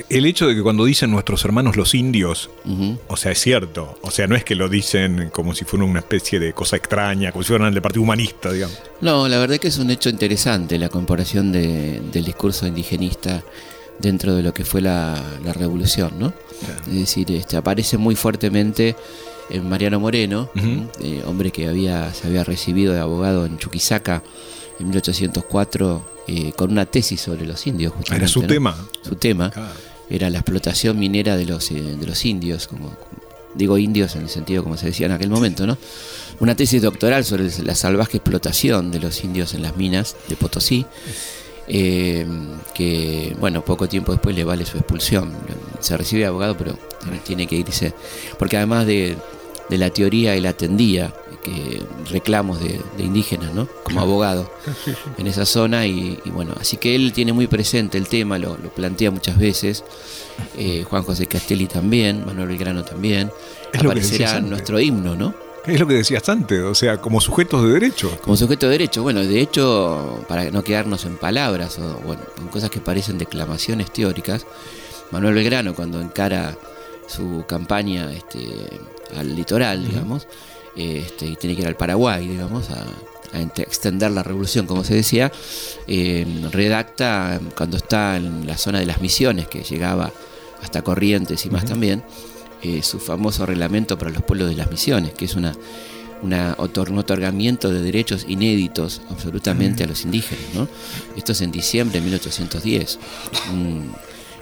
[0.09, 2.51] el hecho de que cuando dicen nuestros hermanos los indios,
[3.07, 3.97] o sea, es cierto.
[4.03, 7.31] O sea, no es que lo dicen como si fuera una especie de cosa extraña,
[7.31, 8.77] como si fueran del Partido Humanista, digamos.
[9.03, 13.41] No, la verdad que es un hecho interesante la comparación del discurso indigenista
[14.01, 15.15] dentro de lo que fue la,
[15.55, 16.33] revolución, ¿no?
[16.89, 18.97] Es decir, este, aparece muy fuertemente
[19.49, 20.51] en Mariano Moreno,
[21.01, 24.25] eh, hombre que había, se había recibido de abogado en Chuquisaca
[24.81, 27.93] en 1804 eh, con una tesis sobre los indios.
[28.13, 28.77] Era su tema.
[29.03, 29.53] Su tema.
[30.11, 32.97] Era la explotación minera de los, eh, de los indios, como,
[33.55, 35.79] digo indios en el sentido como se decía en aquel momento, ¿no?
[36.41, 40.85] Una tesis doctoral sobre la salvaje explotación de los indios en las minas de Potosí,
[41.69, 42.27] eh,
[42.75, 45.33] que, bueno, poco tiempo después le vale su expulsión.
[45.81, 46.79] Se recibe abogado, pero
[47.25, 47.93] tiene que irse,
[48.39, 49.17] porque además de,
[49.69, 51.13] de la teoría él atendía
[52.11, 53.69] reclamos de, indígenas, ¿no?
[53.85, 54.51] Como abogado
[55.19, 59.11] en esa zona y, bueno, así que él tiene muy presente el tema, lo, plantea
[59.11, 59.85] muchas veces.
[60.57, 63.31] Eh, Juan José Castelli también, Manuel Belgrano también.
[63.73, 65.35] Es Aparecerá nuestro himno, ¿no?
[65.67, 68.17] Es lo que decías antes, o sea, como sujetos de derecho.
[68.23, 72.47] Como sujetos de derecho, bueno, de hecho, para no quedarnos en palabras o bueno, en
[72.49, 74.47] cosas que parecen declamaciones teóricas,
[75.11, 76.57] Manuel Belgrano cuando encara
[77.09, 78.69] su campaña este,
[79.17, 80.29] al litoral, digamos,
[80.77, 82.85] este, y tiene que ir al Paraguay, digamos, a,
[83.57, 85.31] extender la revolución, como se decía,
[85.87, 90.11] eh, redacta cuando está en la zona de las misiones, que llegaba
[90.63, 92.03] hasta Corrientes y más también,
[92.63, 95.53] eh, su famoso reglamento para los pueblos de las misiones, que es una,
[96.23, 100.47] una otor- un otorgamiento de derechos inéditos absolutamente a los indígenas.
[100.55, 100.67] ¿no?
[101.17, 102.99] Esto es en diciembre de 1810.
[103.53, 103.93] Un,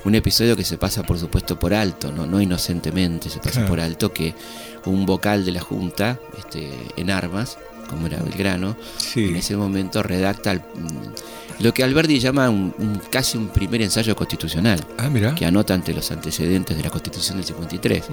[0.05, 3.69] un episodio que se pasa, por supuesto, por alto, no, no inocentemente, se pasa Claro.
[3.69, 4.35] por alto que
[4.87, 7.59] un vocal de la Junta, este, en armas,
[7.89, 9.25] como era Belgrano, Sí.
[9.25, 13.81] en ese momento redacta el- mm, lo que Alberti llama un- un- casi un primer
[13.83, 18.05] ensayo constitucional Ah, que anota ante los antecedentes de la Constitución del 53,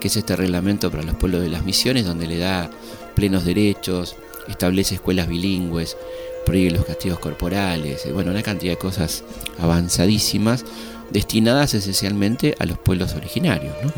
[0.00, 2.70] que es este reglamento para los pueblos de las misiones, donde le da
[3.14, 4.16] plenos derechos,
[4.48, 5.96] establece escuelas bilingües,
[6.44, 9.24] prohíbe los castigos corporales, bueno, una cantidad de cosas
[9.58, 10.64] avanzadísimas
[11.10, 13.74] destinadas esencialmente a los pueblos originarios.
[13.82, 13.92] ¿no?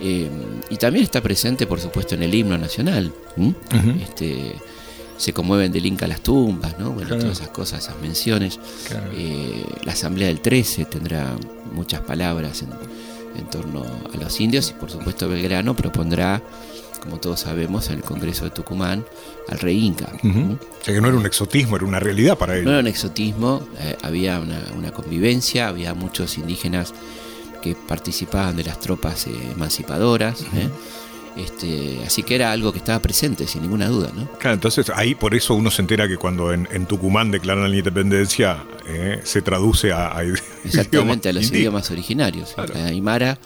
[0.00, 0.28] Eh,
[0.70, 3.12] y también está presente, por supuesto, en el himno nacional.
[4.02, 4.54] este,
[5.16, 6.90] se conmueven del Inca las tumbas, ¿no?
[6.92, 7.22] Bueno, Claro.
[7.22, 8.58] todas esas cosas, esas menciones.
[8.88, 9.10] Claro.
[9.14, 11.34] Eh, la Asamblea del 13 tendrá
[11.72, 12.68] muchas palabras en,
[13.38, 13.82] en torno
[14.12, 16.42] a los indios y por supuesto Belgrano propondrá,
[17.02, 19.04] como todos sabemos, en el Congreso de Tucumán
[19.48, 20.10] al rey Inca.
[20.22, 20.56] ¿m?
[20.80, 22.70] O sea que no era un exotismo, era una realidad para No ellos.
[22.72, 26.92] era un exotismo, eh, había una, una convivencia, había muchos indígenas
[27.74, 30.42] que participaban de las tropas eh, emancipadoras.
[30.54, 30.68] ¿eh?
[31.36, 34.10] Este, así que era algo que estaba presente, sin ninguna duda.
[34.14, 34.26] ¿no?
[34.38, 37.76] Claro, entonces ahí por eso uno se entera que cuando en, en Tucumán declaran la
[37.76, 40.22] independencia eh, se traduce a, a
[40.64, 41.60] Exactamente, a los indígenas.
[41.60, 42.74] idiomas originarios, Claro.
[42.76, 43.38] a Aymara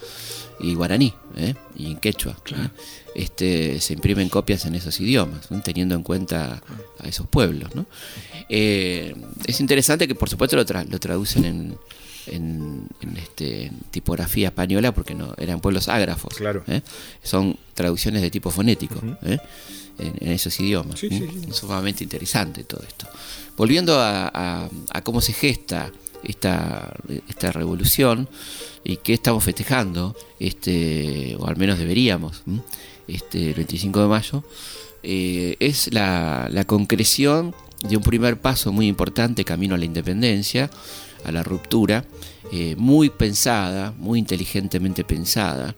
[0.60, 1.54] y guaraní, ¿eh?
[1.74, 2.36] y en quechua.
[2.52, 2.68] ¿eh?
[3.16, 5.60] Este, se imprimen copias en esos idiomas, ¿no?
[5.60, 6.62] teniendo en cuenta
[7.02, 7.74] a esos pueblos.
[7.74, 7.86] ¿no?
[8.48, 9.16] Eh,
[9.46, 11.76] es interesante que, por supuesto, lo, tra- lo traducen en,
[12.30, 16.34] en- en, este, tipografía española porque no eran pueblos ágrafos.
[16.34, 16.62] Claro.
[16.66, 16.80] ¿eh?
[17.22, 19.38] Son traducciones de tipo fonético ¿eh?
[19.98, 20.98] en, en esos idiomas.
[21.00, 21.10] Sí, ¿eh?
[21.32, 21.46] sí, sí.
[21.50, 23.06] Es sumamente interesante todo esto.
[23.56, 25.90] Volviendo a, a- a cómo se gesta
[26.22, 26.92] esta,
[27.28, 28.28] esta revolución
[28.84, 32.60] y qué estamos festejando, este, o al menos deberíamos, ¿m?
[33.08, 34.44] este, el 25 de mayo,
[35.02, 37.54] eh, es la, la concreción
[37.88, 40.70] de un primer paso muy importante camino a la independencia,
[41.24, 42.04] a la ruptura,
[42.52, 45.74] eh, muy pensada, muy inteligentemente pensada,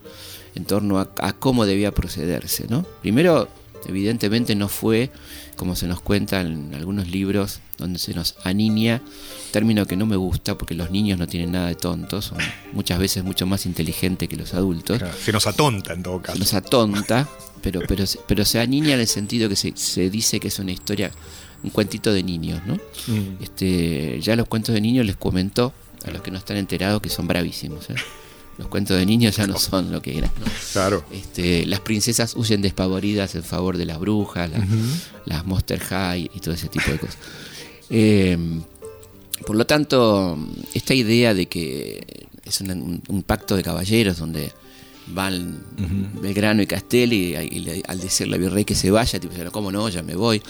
[0.55, 2.65] en torno a, a cómo debía procederse.
[2.69, 2.83] ¿no?
[3.01, 3.47] Primero,
[3.87, 5.09] evidentemente no fue,
[5.55, 9.01] como se nos cuenta en algunos libros, donde se nos aniña,
[9.51, 12.37] término que no me gusta porque los niños no tienen nada de tontos, son
[12.71, 16.39] muchas veces mucho más inteligentes que los adultos Claro, Se nos atonta en todo caso.
[16.39, 17.27] nos atonta,
[17.61, 20.59] pero, pero, se- pero se aniña en el sentido que se, se dice que es
[20.59, 21.11] una historia,
[21.63, 22.75] un cuentito de niños, ¿no?
[22.75, 23.41] Mm.
[23.41, 25.73] Este, ya los cuentos de niños les comentó
[26.05, 27.89] a los que no están enterados que son bravísimos.
[27.89, 27.95] ¿eh?
[28.57, 30.31] Los cuentos de niños ya no son lo que eran.
[30.39, 30.45] ¿no?
[30.73, 31.05] Claro.
[31.11, 34.67] Este, las princesas huyen despavoridas en favor de las brujas, las,
[35.25, 37.17] las Monster High y todo ese tipo de cosas.
[37.89, 38.37] Eh,
[39.45, 40.37] por lo tanto,
[40.73, 44.51] esta idea de que es un pacto de caballeros donde
[45.07, 45.63] van
[46.21, 49.89] Belgrano y Castelli y, al decirle a virrey que se vaya, tipo, ¿cómo no?
[49.89, 50.41] Ya me voy.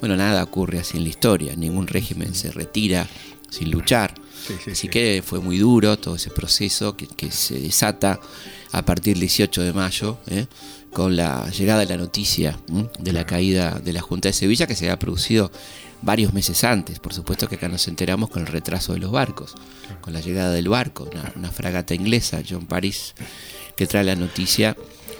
[0.00, 1.54] Bueno, nada ocurre así en la historia.
[1.56, 3.06] Ningún régimen se retira
[3.50, 4.14] sin luchar.
[4.46, 4.88] Sí, sí, así sí.
[4.88, 8.20] que fue muy duro todo ese proceso que, que se desata
[8.72, 10.46] a partir del 18 de mayo, ¿eh?
[10.92, 12.58] con la llegada de la noticia
[12.98, 15.50] de la caída de la Junta de Sevilla, que se había producido
[16.02, 16.98] varios meses antes.
[16.98, 19.54] Por supuesto que acá nos enteramos con el retraso de los barcos,
[20.00, 23.14] con la llegada del barco, una, una fragata inglesa, John Paris,
[23.80, 24.76] que trae la noticia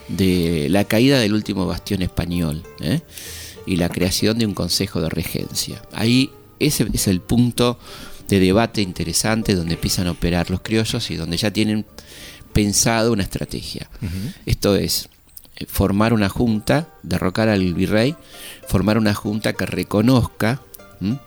[0.08, 3.00] de la caída del último bastión español ¿eh?
[3.64, 5.80] y la creación de un consejo de regencia.
[5.92, 7.78] Ahí ese es el punto
[8.28, 11.86] de debate interesante donde empiezan a operar los criollos y donde ya tienen
[12.52, 13.88] pensado una estrategia.
[14.44, 15.08] Esto es
[15.56, 18.14] eh, formar una junta, derrocar al virrey,
[18.68, 20.60] formar una junta que reconozca
[21.00, 21.18] ¿m?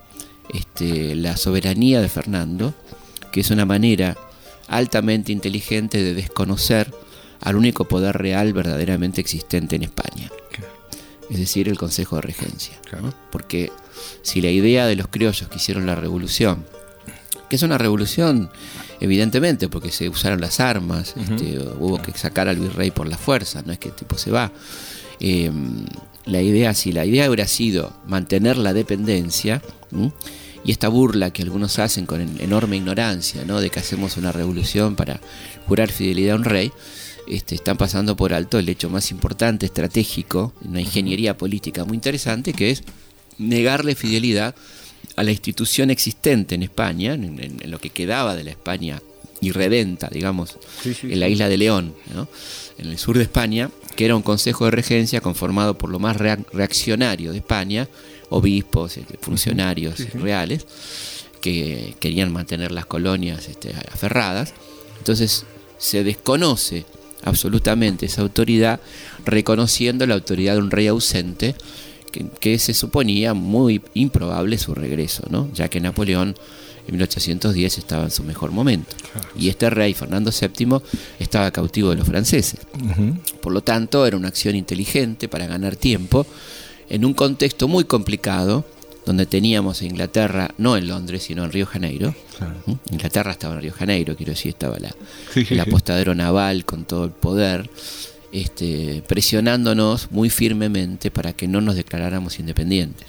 [0.54, 2.76] este, la soberanía de Fernando,
[3.32, 4.16] que es una manera
[4.68, 6.94] altamente inteligente de desconocer
[7.44, 10.32] al único poder real verdaderamente existente en España,
[11.30, 12.74] es decir, el Consejo de Regencia.
[13.02, 13.14] ¿no?
[13.32, 13.72] Porque
[14.22, 16.66] si la idea de los criollos que hicieron la revolución,
[17.50, 18.50] que es una revolución,
[19.00, 23.62] evidentemente, porque se usaron las armas, este, hubo que sacar al virrey por la fuerza,
[23.66, 24.52] no es que el tipo se va.
[25.20, 25.52] Eh,
[26.26, 30.12] la idea, si la idea hubiera sido mantener la dependencia, ¿m?
[30.64, 33.60] y esta burla que algunos hacen con en- enorme ignorancia, ¿no?
[33.60, 35.20] de que hacemos una revolución para
[35.68, 36.72] jurar fidelidad a un rey,
[37.28, 42.54] este, están pasando por alto el hecho más importante, estratégico, una ingeniería política muy interesante,
[42.54, 42.84] que es
[43.38, 44.56] negarle fidelidad
[45.16, 49.02] a la institución existente en España, en, en- en lo que quedaba de la España
[49.42, 50.58] irredenta, digamos,
[51.12, 52.28] en la isla de León, ¿no?
[52.78, 56.16] en el sur de España, que era un consejo de regencia conformado por lo más
[56.18, 57.90] rea- reaccionario de España,
[58.30, 60.66] obispos, este, funcionarios reales,
[61.42, 64.54] que querían mantener las colonias este, aferradas.
[65.00, 65.46] Entonces
[65.78, 66.86] se desconoce
[67.24, 68.80] absolutamente esa autoridad,
[69.26, 71.56] reconociendo la autoridad de un rey ausente,
[72.12, 75.50] que, que se suponía muy improbable su regreso, ¿no?
[75.54, 76.36] ya que Napoleón
[76.88, 78.96] en 1810 estaba en su mejor momento.
[79.38, 80.80] Y este rey, Fernando VII,
[81.20, 82.60] estaba cautivo de los franceses.
[83.42, 86.26] Por lo tanto, era una acción inteligente para ganar tiempo
[86.90, 88.66] en un contexto muy complicado,
[89.06, 92.16] donde teníamos a Inglaterra, no en Londres, sino en Río Janeiro.
[92.66, 92.72] ¿Mm?
[92.92, 94.96] Inglaterra estaba en Río Janeiro, quiero decir, estaba la,
[95.34, 97.70] Sí, el apostadero naval con todo el poder,
[98.32, 103.08] este, presionándonos muy firmemente para que no nos declaráramos independientes.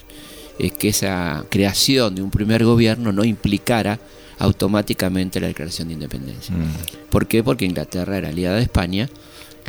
[0.59, 3.99] Es que esa creación de un primer gobierno no implicara
[4.39, 6.55] automáticamente la declaración de independencia.
[6.55, 7.11] Mm.
[7.11, 7.43] ¿Por qué?
[7.43, 9.09] Porque Inglaterra era aliada de España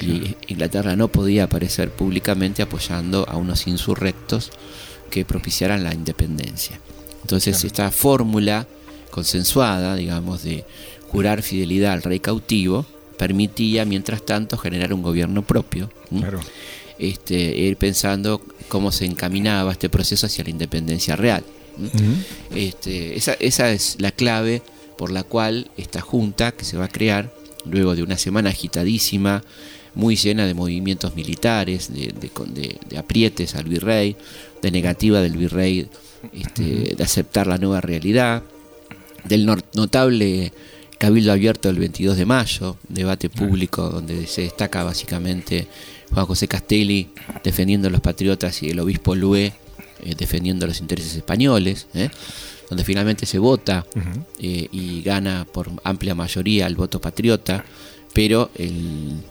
[0.01, 4.51] y Inglaterra no podía aparecer públicamente apoyando a unos insurrectos
[5.09, 6.79] que propiciaran la independencia.
[7.21, 8.67] Entonces esta fórmula
[9.11, 10.65] consensuada, digamos, de
[11.09, 12.85] jurar fidelidad al rey cautivo,
[13.17, 15.89] permitía, mientras tanto, generar un gobierno propio.
[16.09, 16.39] Claro.
[16.99, 21.43] Este, ir pensando cómo se encaminaba este proceso hacia la independencia real.
[22.53, 24.61] Este, esa, esa es la clave
[24.97, 27.33] por la cual esta junta que se va a crear,
[27.65, 29.43] luego de una semana agitadísima,
[29.93, 34.15] muy llena de movimientos militares, de, de con- de- de aprietes al virrey,
[34.65, 35.87] de negativa del virrey
[36.33, 38.41] este, de aceptar la nueva realidad,
[39.23, 40.51] del notable
[40.97, 45.67] cabildo abierto del 22 de mayo, debate público donde se destaca básicamente
[46.11, 47.09] Juan José Castelli
[47.43, 49.53] defendiendo a los patriotas y el obispo Lué
[50.03, 52.09] eh, defendiendo los intereses españoles, ¿eh?
[52.67, 53.85] donde finalmente se vota
[54.39, 57.63] eh, y gana por amplia mayoría el voto patriota,
[58.13, 59.21] pero el,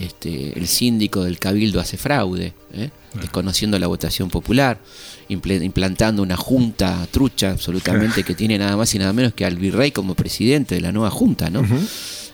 [0.00, 2.88] este, el síndico del cabildo hace fraude, ¿eh?
[3.14, 4.80] Desconociendo la votación popular,
[5.28, 9.90] implantando una junta trucha absolutamente que tiene nada más y nada menos que al virrey
[9.92, 11.62] como presidente de la nueva junta, ¿no?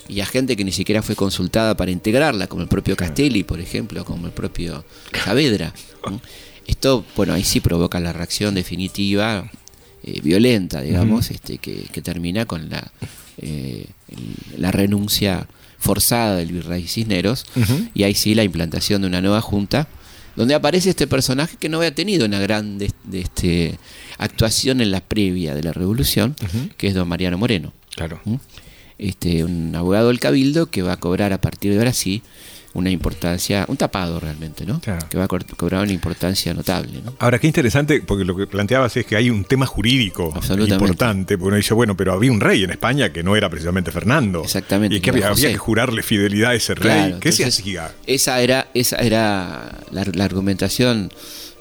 [0.06, 3.60] Y a gente que ni siquiera fue consultada para integrarla, como el propio Castelli, por
[3.60, 5.72] ejemplo, como el propio Saavedra.
[6.10, 6.20] ¿no?
[6.66, 9.50] Esto, bueno, ahí sí provoca la reacción definitiva,
[10.02, 12.92] eh, violenta, digamos, este, que, que termina con la,
[13.38, 13.86] eh,
[14.58, 15.46] la renuncia
[15.78, 17.44] forzada del virrey Cisneros,
[17.94, 19.86] y ahí sí la implantación de una nueva junta,
[20.37, 23.78] donde aparece este personaje que no había tenido una gran de, de este,
[24.18, 26.35] actuación en la previa de la revolución,
[26.76, 28.20] que es don Mariano Moreno Claro.
[28.24, 28.35] ¿Mm?
[28.99, 32.22] este, un abogado del Cabildo que va a cobrar a partir de ahora sí
[32.74, 34.80] una importancia, un tapado realmente, ¿no?
[34.80, 35.08] Claro.
[35.08, 37.14] Que va a co- cobrar una importancia notable, ¿no?
[37.20, 40.32] Ahora, qué interesante, porque lo que planteabas es que hay un tema jurídico
[40.68, 43.90] importante, porque uno dice, bueno, pero había un rey en España que no era precisamente
[43.92, 44.42] Fernando.
[44.42, 46.82] Exactamente, Y que había, que jurarle fidelidad a ese rey.
[46.82, 47.92] Claro, ¿Qué se hacía?
[48.06, 51.10] Esa era, esa era la, la argumentación,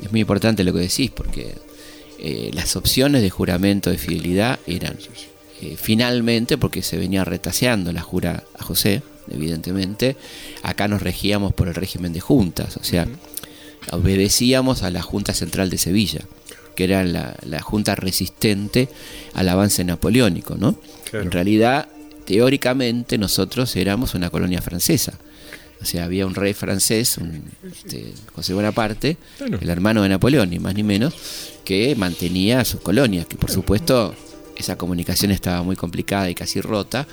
[0.01, 1.55] es muy importante lo que decís, porque
[2.19, 4.97] eh, las opciones de juramento de fidelidad eran
[5.61, 10.15] eh, finalmente, porque se venía retaseando la jura a José, evidentemente,
[10.61, 13.07] acá nos regíamos por el régimen de juntas, o sea,
[13.91, 16.21] obedecíamos a la Junta Central de Sevilla,
[16.75, 18.89] que era la, la junta resistente
[19.33, 20.75] al avance napoleónico, ¿no?
[21.09, 21.25] Claro.
[21.25, 21.87] En realidad,
[22.25, 25.19] teóricamente, nosotros éramos una colonia francesa.
[25.81, 30.57] O sea, había un rey francés, un, este, José Bonaparte, el hermano de Napoleón, ni
[30.57, 31.13] más ni menos,
[31.65, 34.15] que mantenía sus colonias, que por supuesto
[34.55, 37.05] esa comunicación estaba muy complicada y casi rota,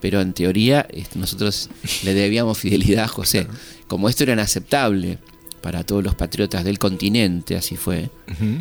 [0.00, 1.68] pero en teoría este, nosotros
[2.04, 3.46] le debíamos fidelidad a José.
[3.86, 5.18] Como esto era inaceptable
[5.60, 8.10] para todos los patriotas del continente, así fue,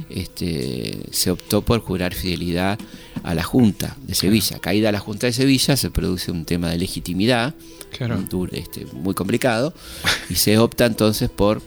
[0.09, 2.79] este, se optó por jurar fidelidad
[3.23, 4.59] a la Junta de Sevilla.
[4.59, 7.53] Caída la Junta de Sevilla se produce un tema de legitimidad,
[7.91, 8.17] Claro.
[8.31, 9.73] un este, muy complicado,
[10.29, 11.61] y se opta entonces por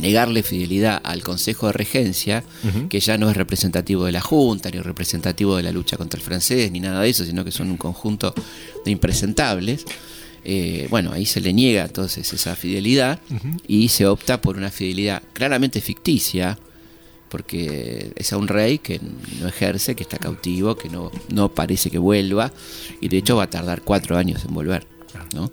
[0.00, 2.44] negarle fidelidad al Consejo de Regencia,
[2.88, 6.24] que ya no es representativo de la Junta, ni representativo de la lucha contra el
[6.24, 8.34] francés, ni nada de eso, sino que son un conjunto
[8.84, 9.84] de impresentables.
[10.44, 13.18] Eh, bueno, ahí se le niega entonces esa fidelidad
[13.66, 16.58] y se opta por una fidelidad claramente ficticia,
[17.28, 19.00] porque es a un rey que
[19.40, 22.52] no ejerce, que está cautivo, que no, no parece que vuelva,
[23.00, 24.86] y de hecho va a tardar cuatro años en volver.
[25.34, 25.50] ¿no?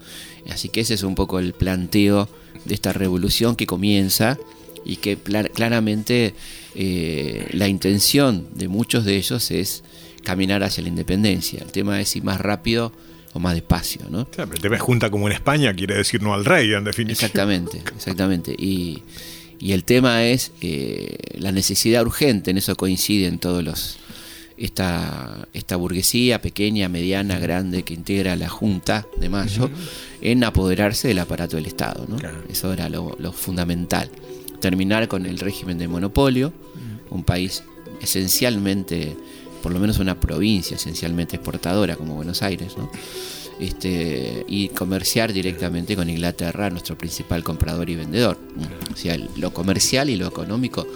[0.49, 2.27] Así que ese es un poco el planteo
[2.65, 4.37] de esta revolución que comienza
[4.85, 6.33] y que claramente
[6.75, 9.83] eh, la intención de muchos de ellos es
[10.23, 11.61] caminar hacia la independencia.
[11.61, 12.91] El tema es si más rápido
[13.33, 14.25] o más despacio, ¿no?
[14.25, 16.83] Claro, pero el tema es junta como en España, quiere decir no al rey, en
[16.83, 17.13] definitiva.
[17.13, 18.55] Exactamente, exactamente.
[18.57, 19.03] Y,
[19.59, 23.97] y el tema es eh, la necesidad urgente, en eso coinciden todos los
[24.57, 29.69] esta, esta burguesía pequeña, mediana, grande que integra la Junta de Mayo
[30.21, 32.05] en apoderarse del aparato del Estado.
[32.07, 32.17] ¿no?
[32.17, 32.43] Claro.
[32.49, 34.09] Eso era lo, lo fundamental.
[34.59, 36.53] Terminar con el régimen de monopolio,
[37.09, 37.63] un país
[38.01, 39.15] esencialmente,
[39.61, 42.89] por lo menos una provincia esencialmente exportadora como Buenos Aires, ¿no?
[43.59, 48.37] Este, y comerciar directamente con Inglaterra, nuestro principal comprador y vendedor.
[48.91, 50.87] O sea, lo comercial y lo económico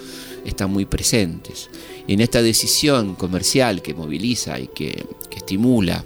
[0.44, 1.70] están muy presentes.
[2.08, 6.04] En esta decisión comercial que moviliza y que, que estimula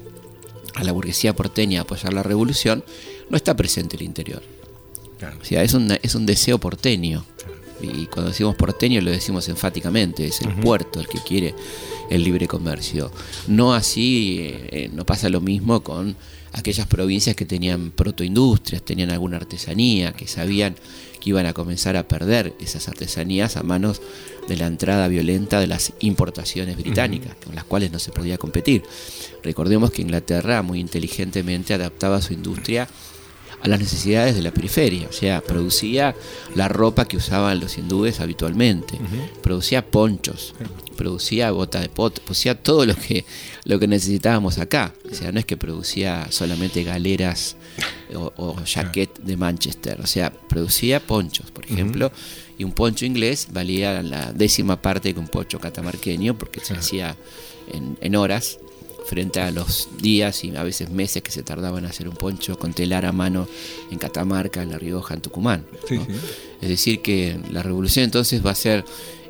[0.74, 2.84] a la burguesía porteña a apoyar la revolución,
[3.30, 4.42] no está presente el interior.
[5.18, 5.38] Claro.
[5.40, 7.24] O sea, es un, es un deseo porteño.
[7.80, 11.54] Y cuando decimos porteño lo decimos enfáticamente, es el puerto el que quiere
[12.10, 13.10] el libre comercio.
[13.48, 16.16] No así, eh, no pasa lo mismo con
[16.52, 20.76] aquellas provincias que tenían protoindustrias, tenían alguna artesanía, que sabían
[21.20, 24.00] que iban a comenzar a perder esas artesanías a manos
[24.48, 28.82] de la entrada violenta de las importaciones británicas, con las cuales no se podía competir.
[29.42, 32.88] Recordemos que Inglaterra muy inteligentemente adaptaba su industria
[33.62, 36.16] a las necesidades de la periferia, o sea, producía
[36.56, 38.98] la ropa que usaban los hindúes habitualmente,
[39.40, 40.54] producía ponchos,
[40.96, 43.24] producía bota de pot, producía todo lo que,
[43.64, 47.56] lo que necesitábamos acá, o sea, no es que producía solamente galeras
[48.14, 52.12] o, o jaquet de Manchester, o sea, producía ponchos, por ejemplo,
[52.58, 57.16] y un poncho inglés valía la décima parte que un poncho catamarqueño, porque se hacía
[57.72, 58.58] en, en horas,
[59.04, 62.58] frente a los días y a veces meses que se tardaban en hacer un poncho
[62.58, 63.48] con telar a mano
[63.90, 65.66] en Catamarca, en La Rioja, en Tucumán.
[65.88, 66.06] Sí, ¿no?
[66.06, 66.12] sí.
[66.60, 68.84] Es decir, que la revolución entonces va a ser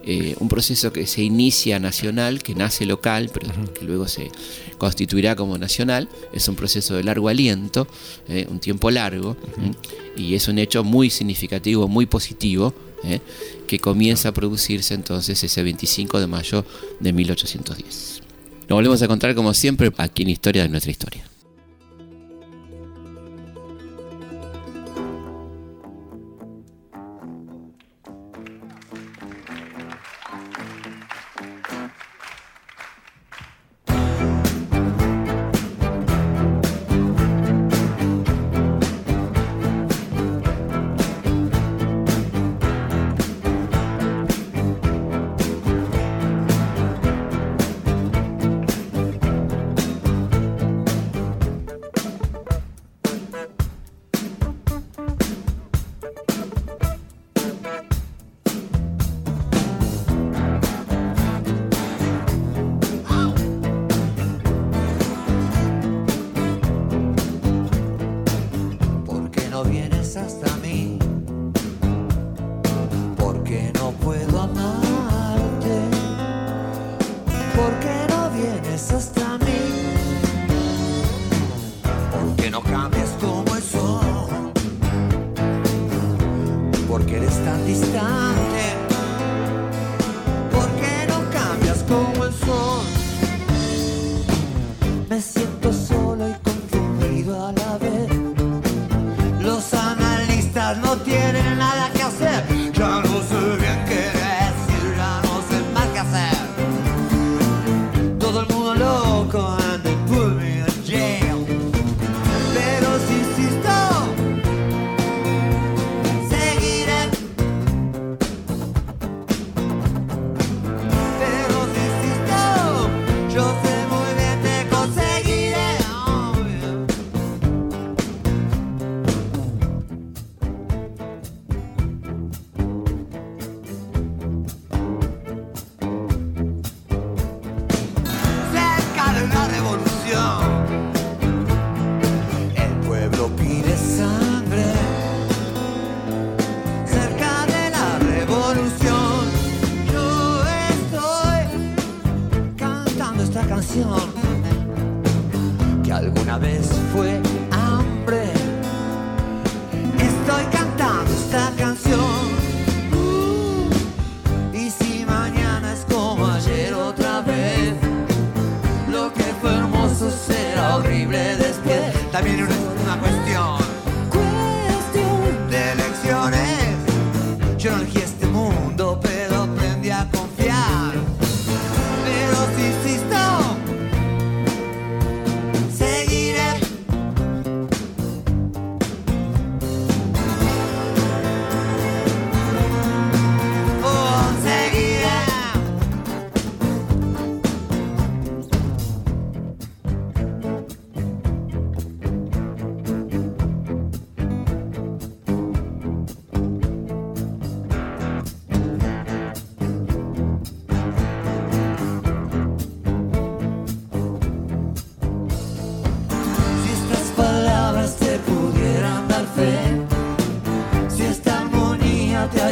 [0.05, 4.30] eh, un proceso que se inicia nacional, que nace local, pero que luego se
[4.78, 6.09] constituirá como nacional.
[6.32, 7.86] Es un proceso de largo aliento,
[8.28, 9.72] eh, un tiempo largo, ¿eh?
[10.16, 12.74] y es un hecho muy significativo, muy positivo,
[13.05, 13.20] ¿eh?
[13.66, 16.64] que comienza a producirse entonces ese 25 de mayo
[17.00, 18.22] de 1810.
[18.68, 21.32] Nos volvemos a encontrar como siempre aquí en Historia de nuestra historia.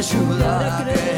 [0.01, 1.10] ayuda.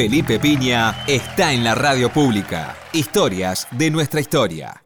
[0.00, 2.74] Felipe Piña está en la radio pública.
[2.94, 4.82] Historias de nuestra historia.